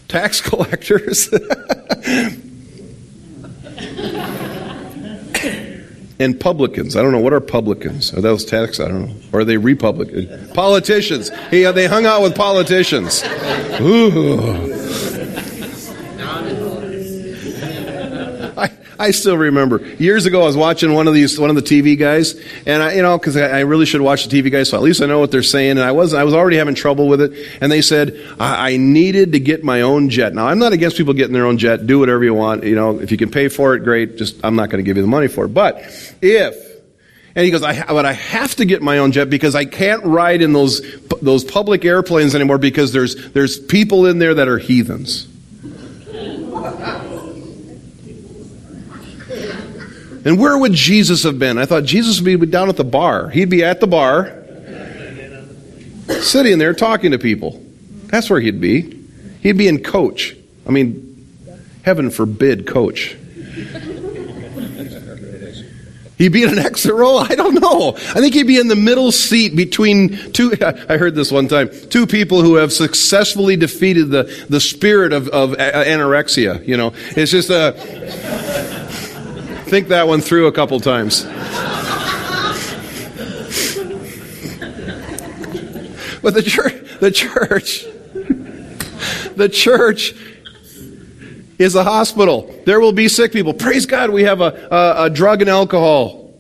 [0.08, 1.30] tax collectors,
[6.22, 6.96] and publicans.
[6.96, 8.14] I don't know what are publicans.
[8.14, 8.80] Are those tax?
[8.80, 9.16] I don't know.
[9.34, 10.50] Or are they Republican?
[10.54, 11.32] Politicians.
[11.52, 13.24] Yeah, they hung out with politicians.
[13.82, 15.11] Ooh.
[19.02, 21.98] I, still remember years ago I was watching one of these one of the TV
[21.98, 22.36] guys,
[22.66, 24.84] and I you know because I, I, really should watch the TV guys, so at
[24.84, 25.72] least I know what they're saying.
[25.72, 28.78] And I was I was already having trouble with it, and they said I, I
[28.78, 30.34] needed to get my own jet.
[30.34, 31.86] Now I'm not against people getting their own jet.
[31.88, 32.64] Do whatever you want.
[32.64, 34.18] You know if you can pay for it, great.
[34.18, 35.50] Just I'm not going to give you the money for it.
[35.50, 35.82] But
[36.22, 36.72] if
[37.36, 40.04] and he goes, I, but I have to get my own jet because I can't
[40.04, 40.82] ride in those
[41.22, 45.28] those public airplanes anymore because there's there's people in there that are heathens.
[50.24, 51.58] And where would Jesus have been?
[51.58, 53.30] I thought Jesus would be down at the bar.
[53.30, 54.44] He'd be at the bar,
[56.22, 57.64] sitting there talking to people.
[58.06, 59.00] That's where he'd be.
[59.42, 60.36] He'd be in coach.
[60.68, 61.26] I mean,
[61.84, 63.18] heaven forbid coach.
[66.18, 67.18] He'd be in an exit row?
[67.18, 67.94] I don't know.
[67.96, 70.54] I think he'd be in the middle seat between two.
[70.62, 71.72] I heard this one time.
[71.90, 76.68] Two people who have successfully defeated the, the spirit of, of anorexia.
[76.68, 78.81] You know, it's just a.
[79.72, 81.24] Think that one through a couple times.
[86.22, 87.86] But the church, the church,
[89.38, 90.14] the church
[91.58, 92.54] is a hospital.
[92.66, 93.54] There will be sick people.
[93.54, 96.34] Praise God, we have a, a, a drug and alcohol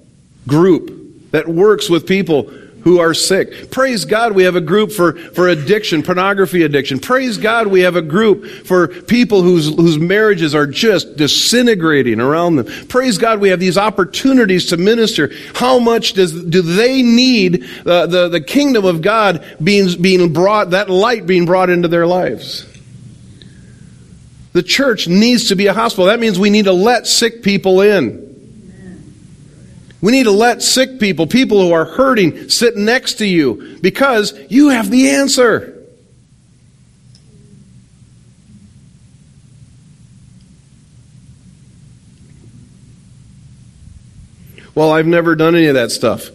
[0.45, 2.51] group that works with people
[2.83, 3.71] who are sick.
[3.71, 6.99] Praise God, we have a group for, for addiction, pornography addiction.
[6.99, 12.55] Praise God, we have a group for people whose, whose marriages are just disintegrating around
[12.55, 12.87] them.
[12.87, 15.31] Praise God, we have these opportunities to minister.
[15.53, 20.71] How much does, do they need uh, the, the kingdom of God being, being brought,
[20.71, 22.67] that light being brought into their lives?
[24.53, 26.07] The church needs to be a hospital.
[26.07, 28.30] That means we need to let sick people in.
[30.01, 34.33] We need to let sick people, people who are hurting, sit next to you because
[34.49, 35.77] you have the answer.
[44.73, 46.31] Well, I've never done any of that stuff.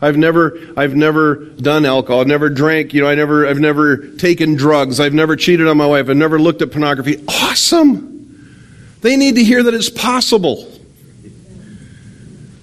[0.00, 2.20] I've never, I've never done alcohol.
[2.20, 2.94] I've never drank.
[2.94, 5.00] You know, I never, I've never taken drugs.
[5.00, 6.08] I've never cheated on my wife.
[6.08, 7.24] I've never looked at pornography.
[7.26, 8.14] Awesome.
[9.00, 10.70] They need to hear that it's possible.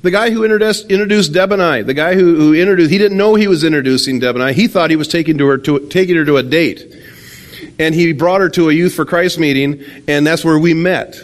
[0.04, 3.18] The guy who introduced, introduced Deb and I, the guy who, who introduced, he didn't
[3.18, 4.52] know he was introducing Deb and I.
[4.52, 6.94] He thought he was taking, to her to, taking her to a date.
[7.80, 11.16] And he brought her to a Youth for Christ meeting, and that's where we met.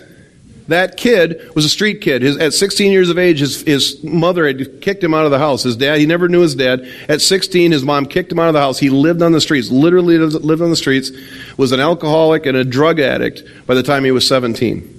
[0.70, 2.22] That kid was a street kid.
[2.22, 5.40] His, at 16 years of age, his, his mother had kicked him out of the
[5.40, 5.64] house.
[5.64, 6.88] His dad, he never knew his dad.
[7.10, 8.80] At 16, his mom kicked him out of the house.
[8.80, 11.12] He lived on the streets, literally lived on the streets,
[11.58, 14.99] was an alcoholic and a drug addict by the time he was 17.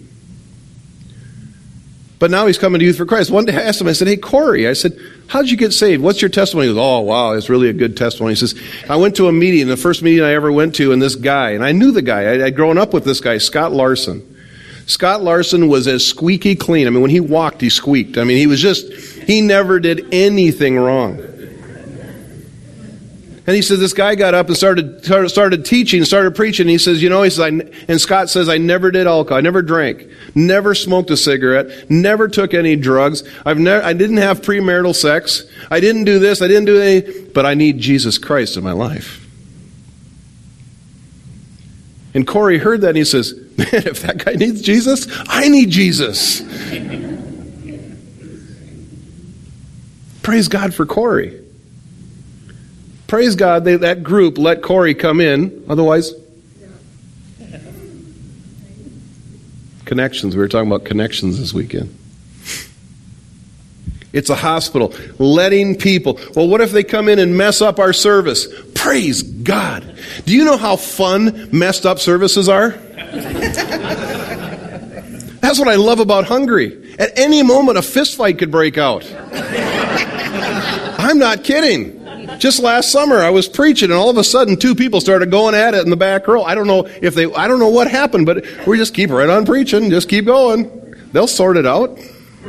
[2.21, 3.31] But now he's coming to Youth for Christ.
[3.31, 4.97] One day I asked him, I said, Hey, Corey, I said,
[5.27, 6.03] How did you get saved?
[6.03, 6.69] What's your testimony?
[6.69, 8.33] He goes, Oh, wow, it's really a good testimony.
[8.33, 8.55] He says,
[8.91, 11.53] I went to a meeting, the first meeting I ever went to, and this guy,
[11.53, 12.25] and I knew the guy.
[12.25, 14.27] I, I'd grown up with this guy, Scott Larson.
[14.85, 16.87] Scott Larson was as squeaky clean.
[16.87, 18.19] I mean, when he walked, he squeaked.
[18.19, 21.23] I mean, he was just, he never did anything wrong.
[23.47, 26.69] And he says, this guy got up and started, started teaching, started preaching.
[26.69, 27.49] He says, you know, he says, I,
[27.89, 29.39] and Scott says, I never did alcohol.
[29.39, 33.23] I never drank, never smoked a cigarette, never took any drugs.
[33.47, 35.45] I've never, I didn't have premarital sex.
[35.71, 36.43] I didn't do this.
[36.43, 39.27] I didn't do any, but I need Jesus Christ in my life.
[42.13, 45.71] And Corey heard that and he says, man, if that guy needs Jesus, I need
[45.71, 46.43] Jesus.
[50.23, 51.40] Praise God for Corey.
[53.11, 55.65] Praise God, they, that group let Corey come in.
[55.69, 56.13] Otherwise,
[59.85, 60.37] connections.
[60.37, 61.93] We were talking about connections this weekend.
[64.13, 64.95] It's a hospital.
[65.19, 66.21] Letting people.
[66.37, 68.47] Well, what if they come in and mess up our service?
[68.77, 69.93] Praise God.
[70.25, 72.71] Do you know how fun messed up services are?
[75.41, 76.95] That's what I love about Hungary.
[76.97, 79.05] At any moment, a fistfight could break out.
[81.01, 82.00] I'm not kidding.
[82.41, 85.55] Just last summer, I was preaching, and all of a sudden, two people started going
[85.55, 86.43] at it in the back row.
[86.43, 89.29] I don't know if they, I don't know what happened, but we just keep right
[89.29, 90.97] on preaching, just keep going.
[91.13, 91.99] They'll sort it out.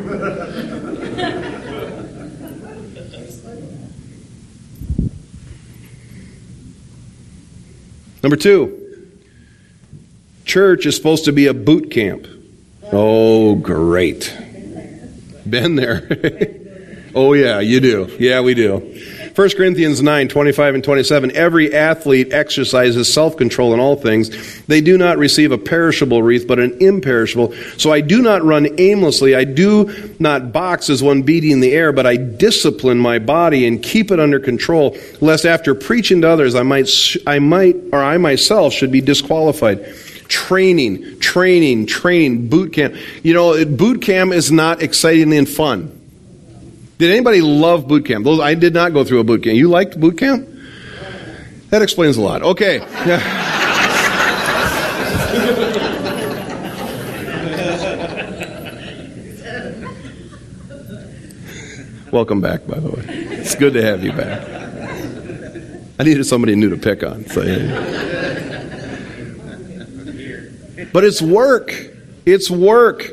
[8.23, 9.11] Number two,
[10.45, 12.27] church is supposed to be a boot camp.
[12.93, 14.33] Oh, great.
[15.49, 16.07] Been there.
[17.13, 18.15] oh, yeah, you do.
[18.21, 18.87] Yeah, we do.
[19.35, 21.31] 1 Corinthians 9, 25 and 27.
[21.31, 24.61] Every athlete exercises self control in all things.
[24.65, 27.53] They do not receive a perishable wreath, but an imperishable.
[27.77, 29.33] So I do not run aimlessly.
[29.33, 33.81] I do not box as one beating the air, but I discipline my body and
[33.81, 36.89] keep it under control, lest after preaching to others, I might,
[37.25, 39.85] I might, or I myself should be disqualified
[40.27, 42.95] training, training, training, boot camp.
[43.21, 46.00] You know, boot camp is not exciting and fun.
[47.01, 48.25] Did anybody love boot camp?
[48.25, 49.57] Those, I did not go through a boot camp.
[49.57, 50.47] You liked boot camp?
[51.71, 52.43] That explains a lot.
[52.43, 52.77] Okay.
[62.11, 63.03] Welcome back, by the way.
[63.07, 64.47] It's good to have you back.
[65.97, 67.25] I needed somebody new to pick on.
[67.25, 67.97] So, yeah.
[70.93, 71.73] But it's work.
[72.27, 73.11] It's work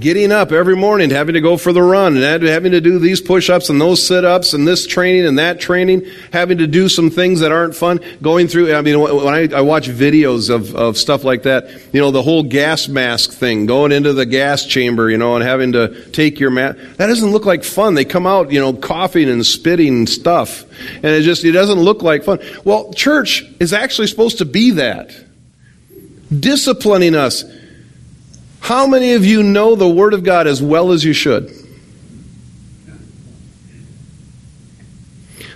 [0.00, 3.20] getting up every morning, having to go for the run, and having to do these
[3.20, 6.88] push ups and those sit ups and this training and that training, having to do
[6.88, 10.74] some things that aren't fun, going through, I mean, when I, I watch videos of,
[10.74, 14.64] of stuff like that, you know, the whole gas mask thing, going into the gas
[14.64, 17.94] chamber, you know, and having to take your mask, that doesn't look like fun.
[17.94, 22.02] They come out, you know, coughing and spitting stuff, and it just, it doesn't look
[22.02, 22.38] like fun.
[22.64, 25.14] Well, church is actually supposed to be that.
[26.28, 27.42] Disciplining us
[28.68, 31.50] how many of you know the Word of God as well as you should?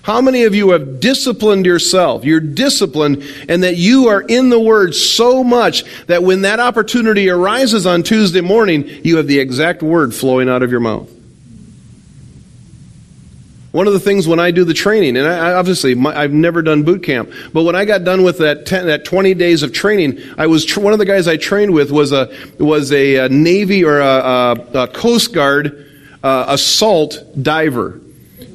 [0.01, 2.25] How many of you have disciplined yourself?
[2.25, 7.29] You're disciplined, and that you are in the Word so much that when that opportunity
[7.29, 11.11] arises on Tuesday morning, you have the exact Word flowing out of your mouth.
[13.73, 16.61] One of the things when I do the training, and I, obviously my, I've never
[16.61, 19.73] done boot camp, but when I got done with that 10, that 20 days of
[19.73, 23.17] training, I was tr- one of the guys I trained with was a was a,
[23.17, 24.53] a Navy or a, a,
[24.83, 25.91] a Coast Guard
[26.23, 27.99] uh, assault diver.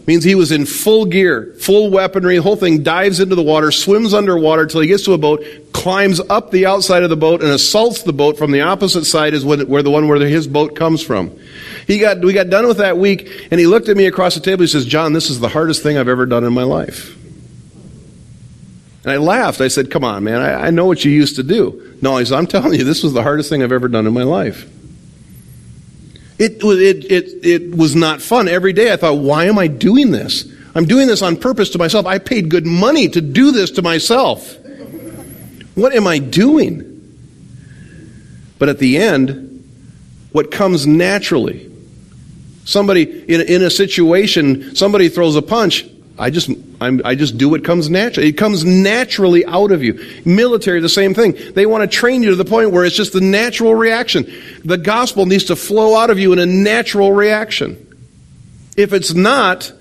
[0.06, 4.14] Means he was in full gear, full weaponry, whole thing, dives into the water, swims
[4.14, 5.44] underwater till he gets to a boat,
[5.74, 9.34] climbs up the outside of the boat, and assaults the boat from the opposite side
[9.34, 11.38] is where the one where his boat comes from.
[11.88, 14.42] He got, we got done with that week, and he looked at me across the
[14.42, 14.62] table.
[14.62, 17.16] He says, John, this is the hardest thing I've ever done in my life.
[19.04, 19.62] And I laughed.
[19.62, 21.98] I said, Come on, man, I, I know what you used to do.
[22.02, 24.14] No, he said, I'm telling you, this was the hardest thing I've ever done in
[24.14, 24.70] my life.
[26.38, 28.50] It, it, it, it was not fun.
[28.50, 30.46] Every day I thought, why am I doing this?
[30.76, 32.06] I'm doing this on purpose to myself.
[32.06, 34.58] I paid good money to do this to myself.
[35.74, 36.84] What am I doing?
[38.60, 39.64] But at the end,
[40.34, 41.67] what comes naturally
[42.68, 45.86] Somebody in, in a situation, somebody throws a punch.
[46.20, 46.50] I just,
[46.82, 48.28] I'm, i just do what comes naturally.
[48.28, 50.04] It comes naturally out of you.
[50.26, 51.38] Military, the same thing.
[51.54, 54.30] They want to train you to the point where it's just the natural reaction.
[54.66, 57.84] The gospel needs to flow out of you in a natural reaction.
[58.76, 59.72] If it's not,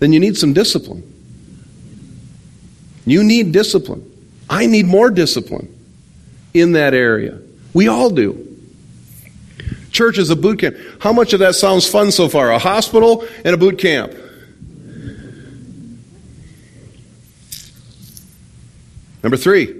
[0.00, 1.08] then you need some discipline.
[3.06, 4.10] You need discipline.
[4.50, 5.72] I need more discipline
[6.52, 7.38] in that area.
[7.72, 8.53] We all do.
[9.94, 10.76] Church is a boot camp.
[10.98, 12.50] How much of that sounds fun so far?
[12.50, 14.12] A hospital and a boot camp.
[19.22, 19.72] Number three,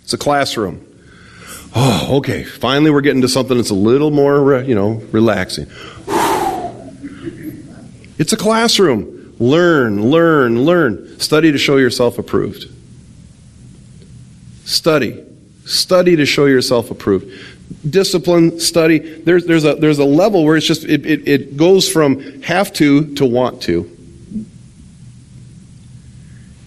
[0.00, 0.84] it's a classroom.
[1.74, 2.44] Oh, okay.
[2.44, 5.66] Finally, we're getting to something that's a little more, uh, you know, relaxing.
[8.18, 9.36] It's a classroom.
[9.38, 11.20] Learn, learn, learn.
[11.20, 12.64] Study to show yourself approved.
[14.64, 15.22] Study.
[15.66, 17.30] Study to show yourself approved
[17.88, 18.98] discipline, study.
[18.98, 22.72] There's, there's, a, there's a level where it's just, it, it, it goes from have
[22.74, 23.90] to to want to.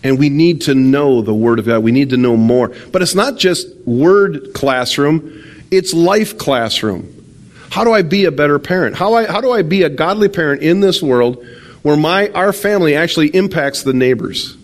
[0.03, 1.83] And we need to know the Word of God.
[1.83, 2.69] We need to know more.
[2.91, 7.15] But it's not just word classroom, it's life classroom.
[7.69, 8.95] How do I be a better parent?
[8.95, 11.45] How, I, how do I be a godly parent in this world
[11.83, 14.57] where my, our family actually impacts the neighbors?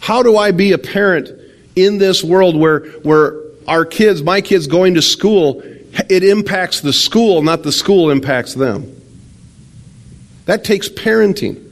[0.00, 1.30] How do I be a parent
[1.76, 5.62] in this world where, where our kids, my kids going to school,
[6.08, 9.00] it impacts the school, not the school impacts them.
[10.46, 11.68] That takes parenting.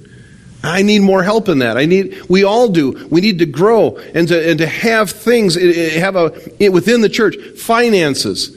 [0.62, 1.78] I need more help in that.
[1.78, 3.09] I need, we all do.
[3.11, 7.01] We need to grow and to, and to have things, eh, eh, have a, within
[7.01, 8.57] the church, finances.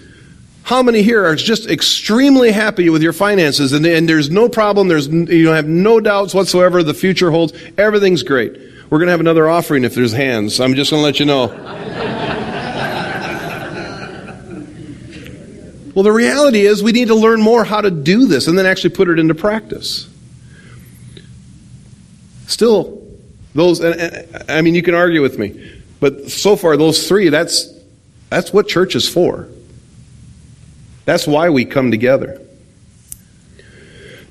[0.63, 4.88] How many here are just extremely happy with your finances and, and there's no problem,
[4.89, 8.53] there's, you have no doubts whatsoever, the future holds, everything's great.
[8.89, 10.59] We're going to have another offering if there's hands.
[10.59, 12.03] I'm just going to let you know.
[15.93, 18.65] Well, the reality is we need to learn more how to do this and then
[18.65, 20.09] actually put it into practice.
[22.47, 23.01] Still,
[23.53, 27.71] those, I mean, you can argue with me, but so far, those three, that's,
[28.29, 29.47] that's what church is for.
[31.05, 32.41] That's why we come together.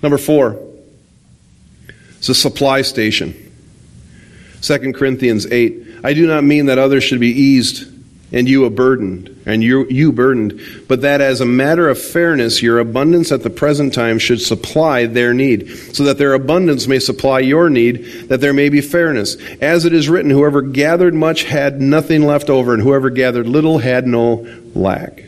[0.03, 0.61] Number four,
[2.19, 3.35] it's a supply station.
[4.63, 6.01] 2 Corinthians 8.
[6.05, 7.89] I do not mean that others should be eased
[8.33, 10.59] and you a burdened, and you, you burdened,
[10.89, 15.05] but that as a matter of fairness, your abundance at the present time should supply
[15.05, 17.97] their need, so that their abundance may supply your need,
[18.29, 19.37] that there may be fairness.
[19.61, 23.79] As it is written, whoever gathered much had nothing left over, and whoever gathered little
[23.79, 25.25] had no lack.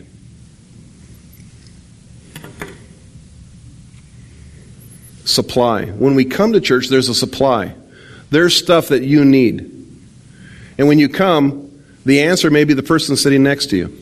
[5.26, 5.86] Supply.
[5.86, 7.74] When we come to church, there's a supply.
[8.30, 9.70] There's stuff that you need.
[10.78, 11.63] And when you come,
[12.04, 13.98] the answer may be the person sitting next to you.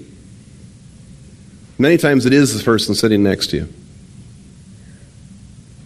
[1.78, 3.68] Many times it is the person sitting next to you.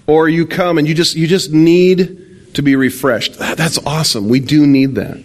[0.07, 3.39] Or you come and you just you just need to be refreshed.
[3.39, 4.29] That's awesome.
[4.29, 5.23] We do need that.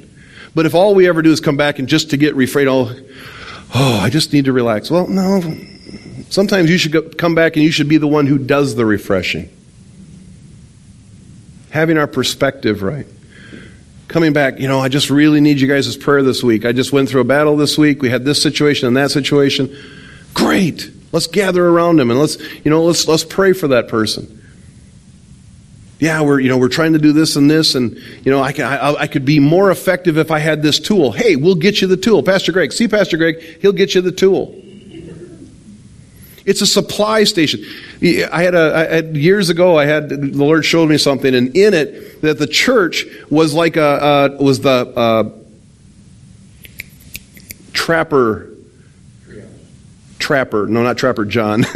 [0.53, 2.93] But if all we ever do is come back and just to get refreshed, oh,
[3.73, 4.91] oh, I just need to relax.
[4.91, 5.41] Well, no.
[6.29, 8.85] Sometimes you should go, come back and you should be the one who does the
[8.85, 9.49] refreshing.
[11.69, 13.07] Having our perspective right
[14.11, 16.65] coming back, you know, I just really need you guys' prayer this week.
[16.65, 18.01] I just went through a battle this week.
[18.01, 19.75] We had this situation and that situation.
[20.33, 20.91] Great.
[21.11, 24.39] Let's gather around him and let's, you know, let's let's pray for that person.
[25.99, 28.53] Yeah, we're you know we're trying to do this and this, and you know I
[28.53, 31.11] can I, I could be more effective if I had this tool.
[31.11, 32.73] Hey, we'll get you the tool, Pastor Greg.
[32.73, 34.59] See Pastor Greg, he'll get you the tool.
[36.45, 37.63] It's a supply station.
[38.01, 39.77] I had a I had, years ago.
[39.77, 43.77] I had the Lord showed me something, and in it that the church was like
[43.77, 45.29] a uh, was the uh,
[47.73, 48.47] trapper.
[50.19, 51.61] Trapper, no, not Trapper John.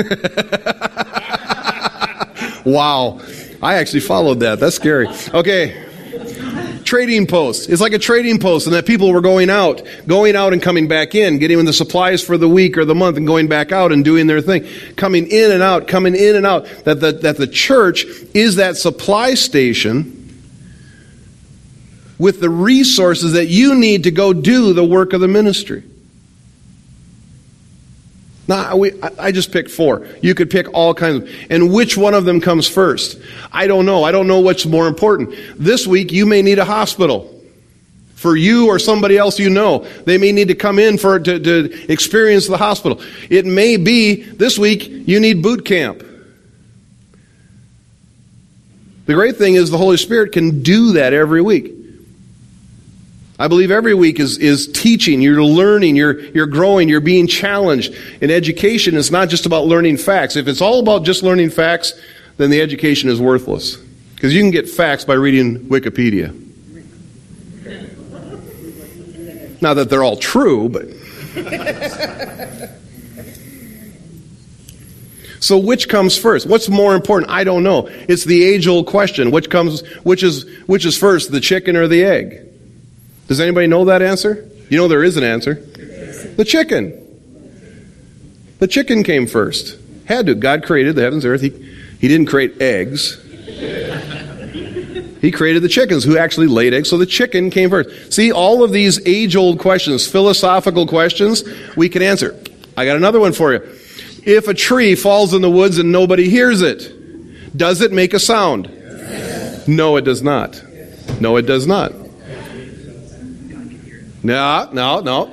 [2.64, 3.20] wow,
[3.62, 4.60] I actually followed that.
[4.60, 5.08] That's scary.
[5.34, 5.85] Okay
[6.86, 7.70] trading post.
[7.70, 10.88] It's like a trading post, and that people were going out, going out and coming
[10.88, 13.92] back in, getting the supplies for the week or the month, and going back out
[13.92, 14.66] and doing their thing,
[14.96, 16.66] coming in and out, coming in and out.
[16.86, 20.14] That the, that the church is that supply station
[22.18, 25.84] with the resources that you need to go do the work of the ministry.
[28.48, 28.84] Now,
[29.18, 30.08] I just picked four.
[30.22, 33.20] You could pick all kinds of, and which one of them comes first?
[33.52, 34.04] I don't know.
[34.04, 35.36] I don't know what's more important.
[35.58, 37.32] This week, you may need a hospital.
[38.14, 41.40] For you or somebody else you know, they may need to come in for to,
[41.40, 43.02] to experience the hospital.
[43.30, 46.04] It may be this week you need boot camp.
[49.06, 51.75] The great thing is the Holy Spirit can do that every week.
[53.38, 55.22] I believe every week is, is teaching.
[55.22, 57.94] You're learning, you're, you're growing, you're being challenged.
[58.22, 60.38] In education, it's not just about learning facts.
[60.38, 61.94] If it's all about just learning facts,
[62.38, 63.76] then the education is worthless.
[64.16, 66.42] Because you can get facts by reading Wikipedia.
[69.62, 70.86] Not that they're all true, but.
[75.42, 76.48] so which comes first?
[76.48, 77.32] What's more important?
[77.32, 77.88] I don't know.
[77.88, 79.32] It's the age old question.
[79.32, 82.55] Which comes which is which is first, the chicken or the egg?
[83.28, 84.50] Does anybody know that answer?
[84.70, 85.56] You know there is an answer.
[85.56, 87.02] The chicken.
[88.60, 89.78] The chicken came first.
[90.06, 90.36] Had to.
[90.36, 91.42] God created the heavens and earth.
[91.42, 91.50] He,
[92.00, 93.22] he didn't create eggs.
[95.22, 98.14] He created the chickens who actually laid eggs, so the chicken came first.
[98.14, 101.44] See, all of these age old questions, philosophical questions,
[101.76, 102.40] we can answer.
[102.78, 103.62] I got another one for you.
[104.24, 108.20] If a tree falls in the woods and nobody hears it, does it make a
[108.20, 108.66] sound?
[109.68, 110.62] No, it does not.
[111.20, 111.92] No, it does not.
[114.26, 115.26] No, no, no.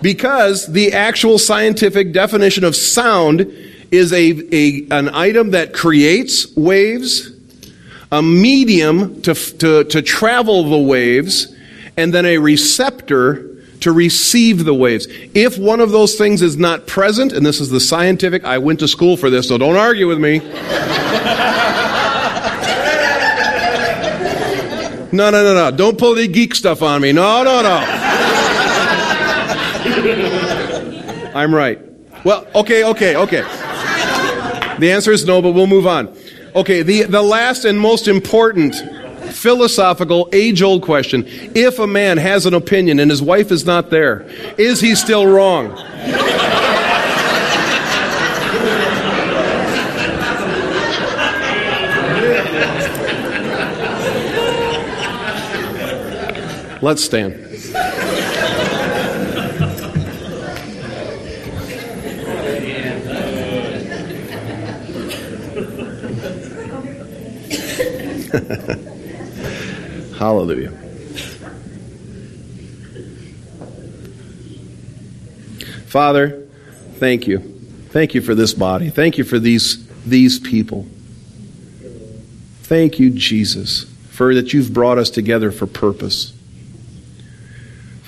[0.00, 3.40] because the actual scientific definition of sound
[3.90, 7.30] is a, a, an item that creates waves,
[8.10, 11.54] a medium to, to, to travel the waves,
[11.98, 13.46] and then a receptor
[13.80, 15.06] to receive the waves.
[15.34, 18.80] If one of those things is not present, and this is the scientific, I went
[18.80, 20.40] to school for this, so don't argue with me.
[25.12, 25.76] No, no, no, no.
[25.76, 27.12] Don't pull the geek stuff on me.
[27.12, 27.84] No, no, no.
[31.34, 31.80] I'm right.
[32.24, 33.42] Well, okay, okay, okay.
[34.78, 36.14] The answer is no, but we'll move on.
[36.54, 38.74] Okay, the, the last and most important
[39.32, 41.24] philosophical, age old question.
[41.26, 44.22] If a man has an opinion and his wife is not there,
[44.58, 45.76] is he still wrong?
[56.82, 57.34] Let's stand.
[70.16, 70.70] Hallelujah.
[75.86, 76.46] Father,
[76.96, 77.38] thank you.
[77.90, 78.90] Thank you for this body.
[78.90, 80.86] Thank you for these, these people.
[82.62, 86.32] Thank you, Jesus, for that you've brought us together for purpose.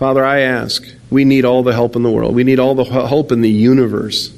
[0.03, 2.35] Father, I ask, we need all the help in the world.
[2.35, 4.37] We need all the help in the universe.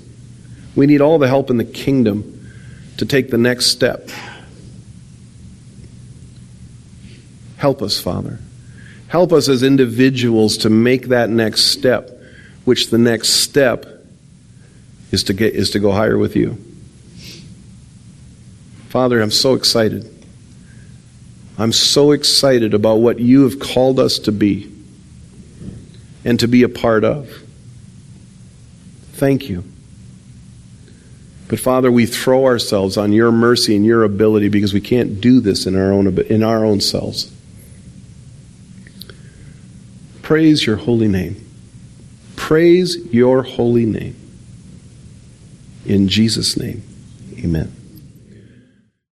[0.77, 2.51] We need all the help in the kingdom
[2.99, 4.11] to take the next step.
[7.57, 8.41] Help us, Father.
[9.09, 12.11] Help us as individuals to make that next step,
[12.67, 13.87] which the next step
[15.13, 16.63] is to get is to go higher with you.
[18.91, 20.27] Father, I'm so excited.
[21.57, 24.74] I'm so excited about what you have called us to be
[26.25, 27.29] and to be a part of.
[29.13, 29.65] Thank you.
[31.49, 35.41] But Father, we throw ourselves on your mercy and your ability because we can't do
[35.41, 37.31] this in our own in our own selves.
[40.23, 41.37] Praise your holy name.
[42.35, 44.17] Praise your holy name.
[45.85, 46.83] In Jesus' name,
[47.39, 47.84] amen.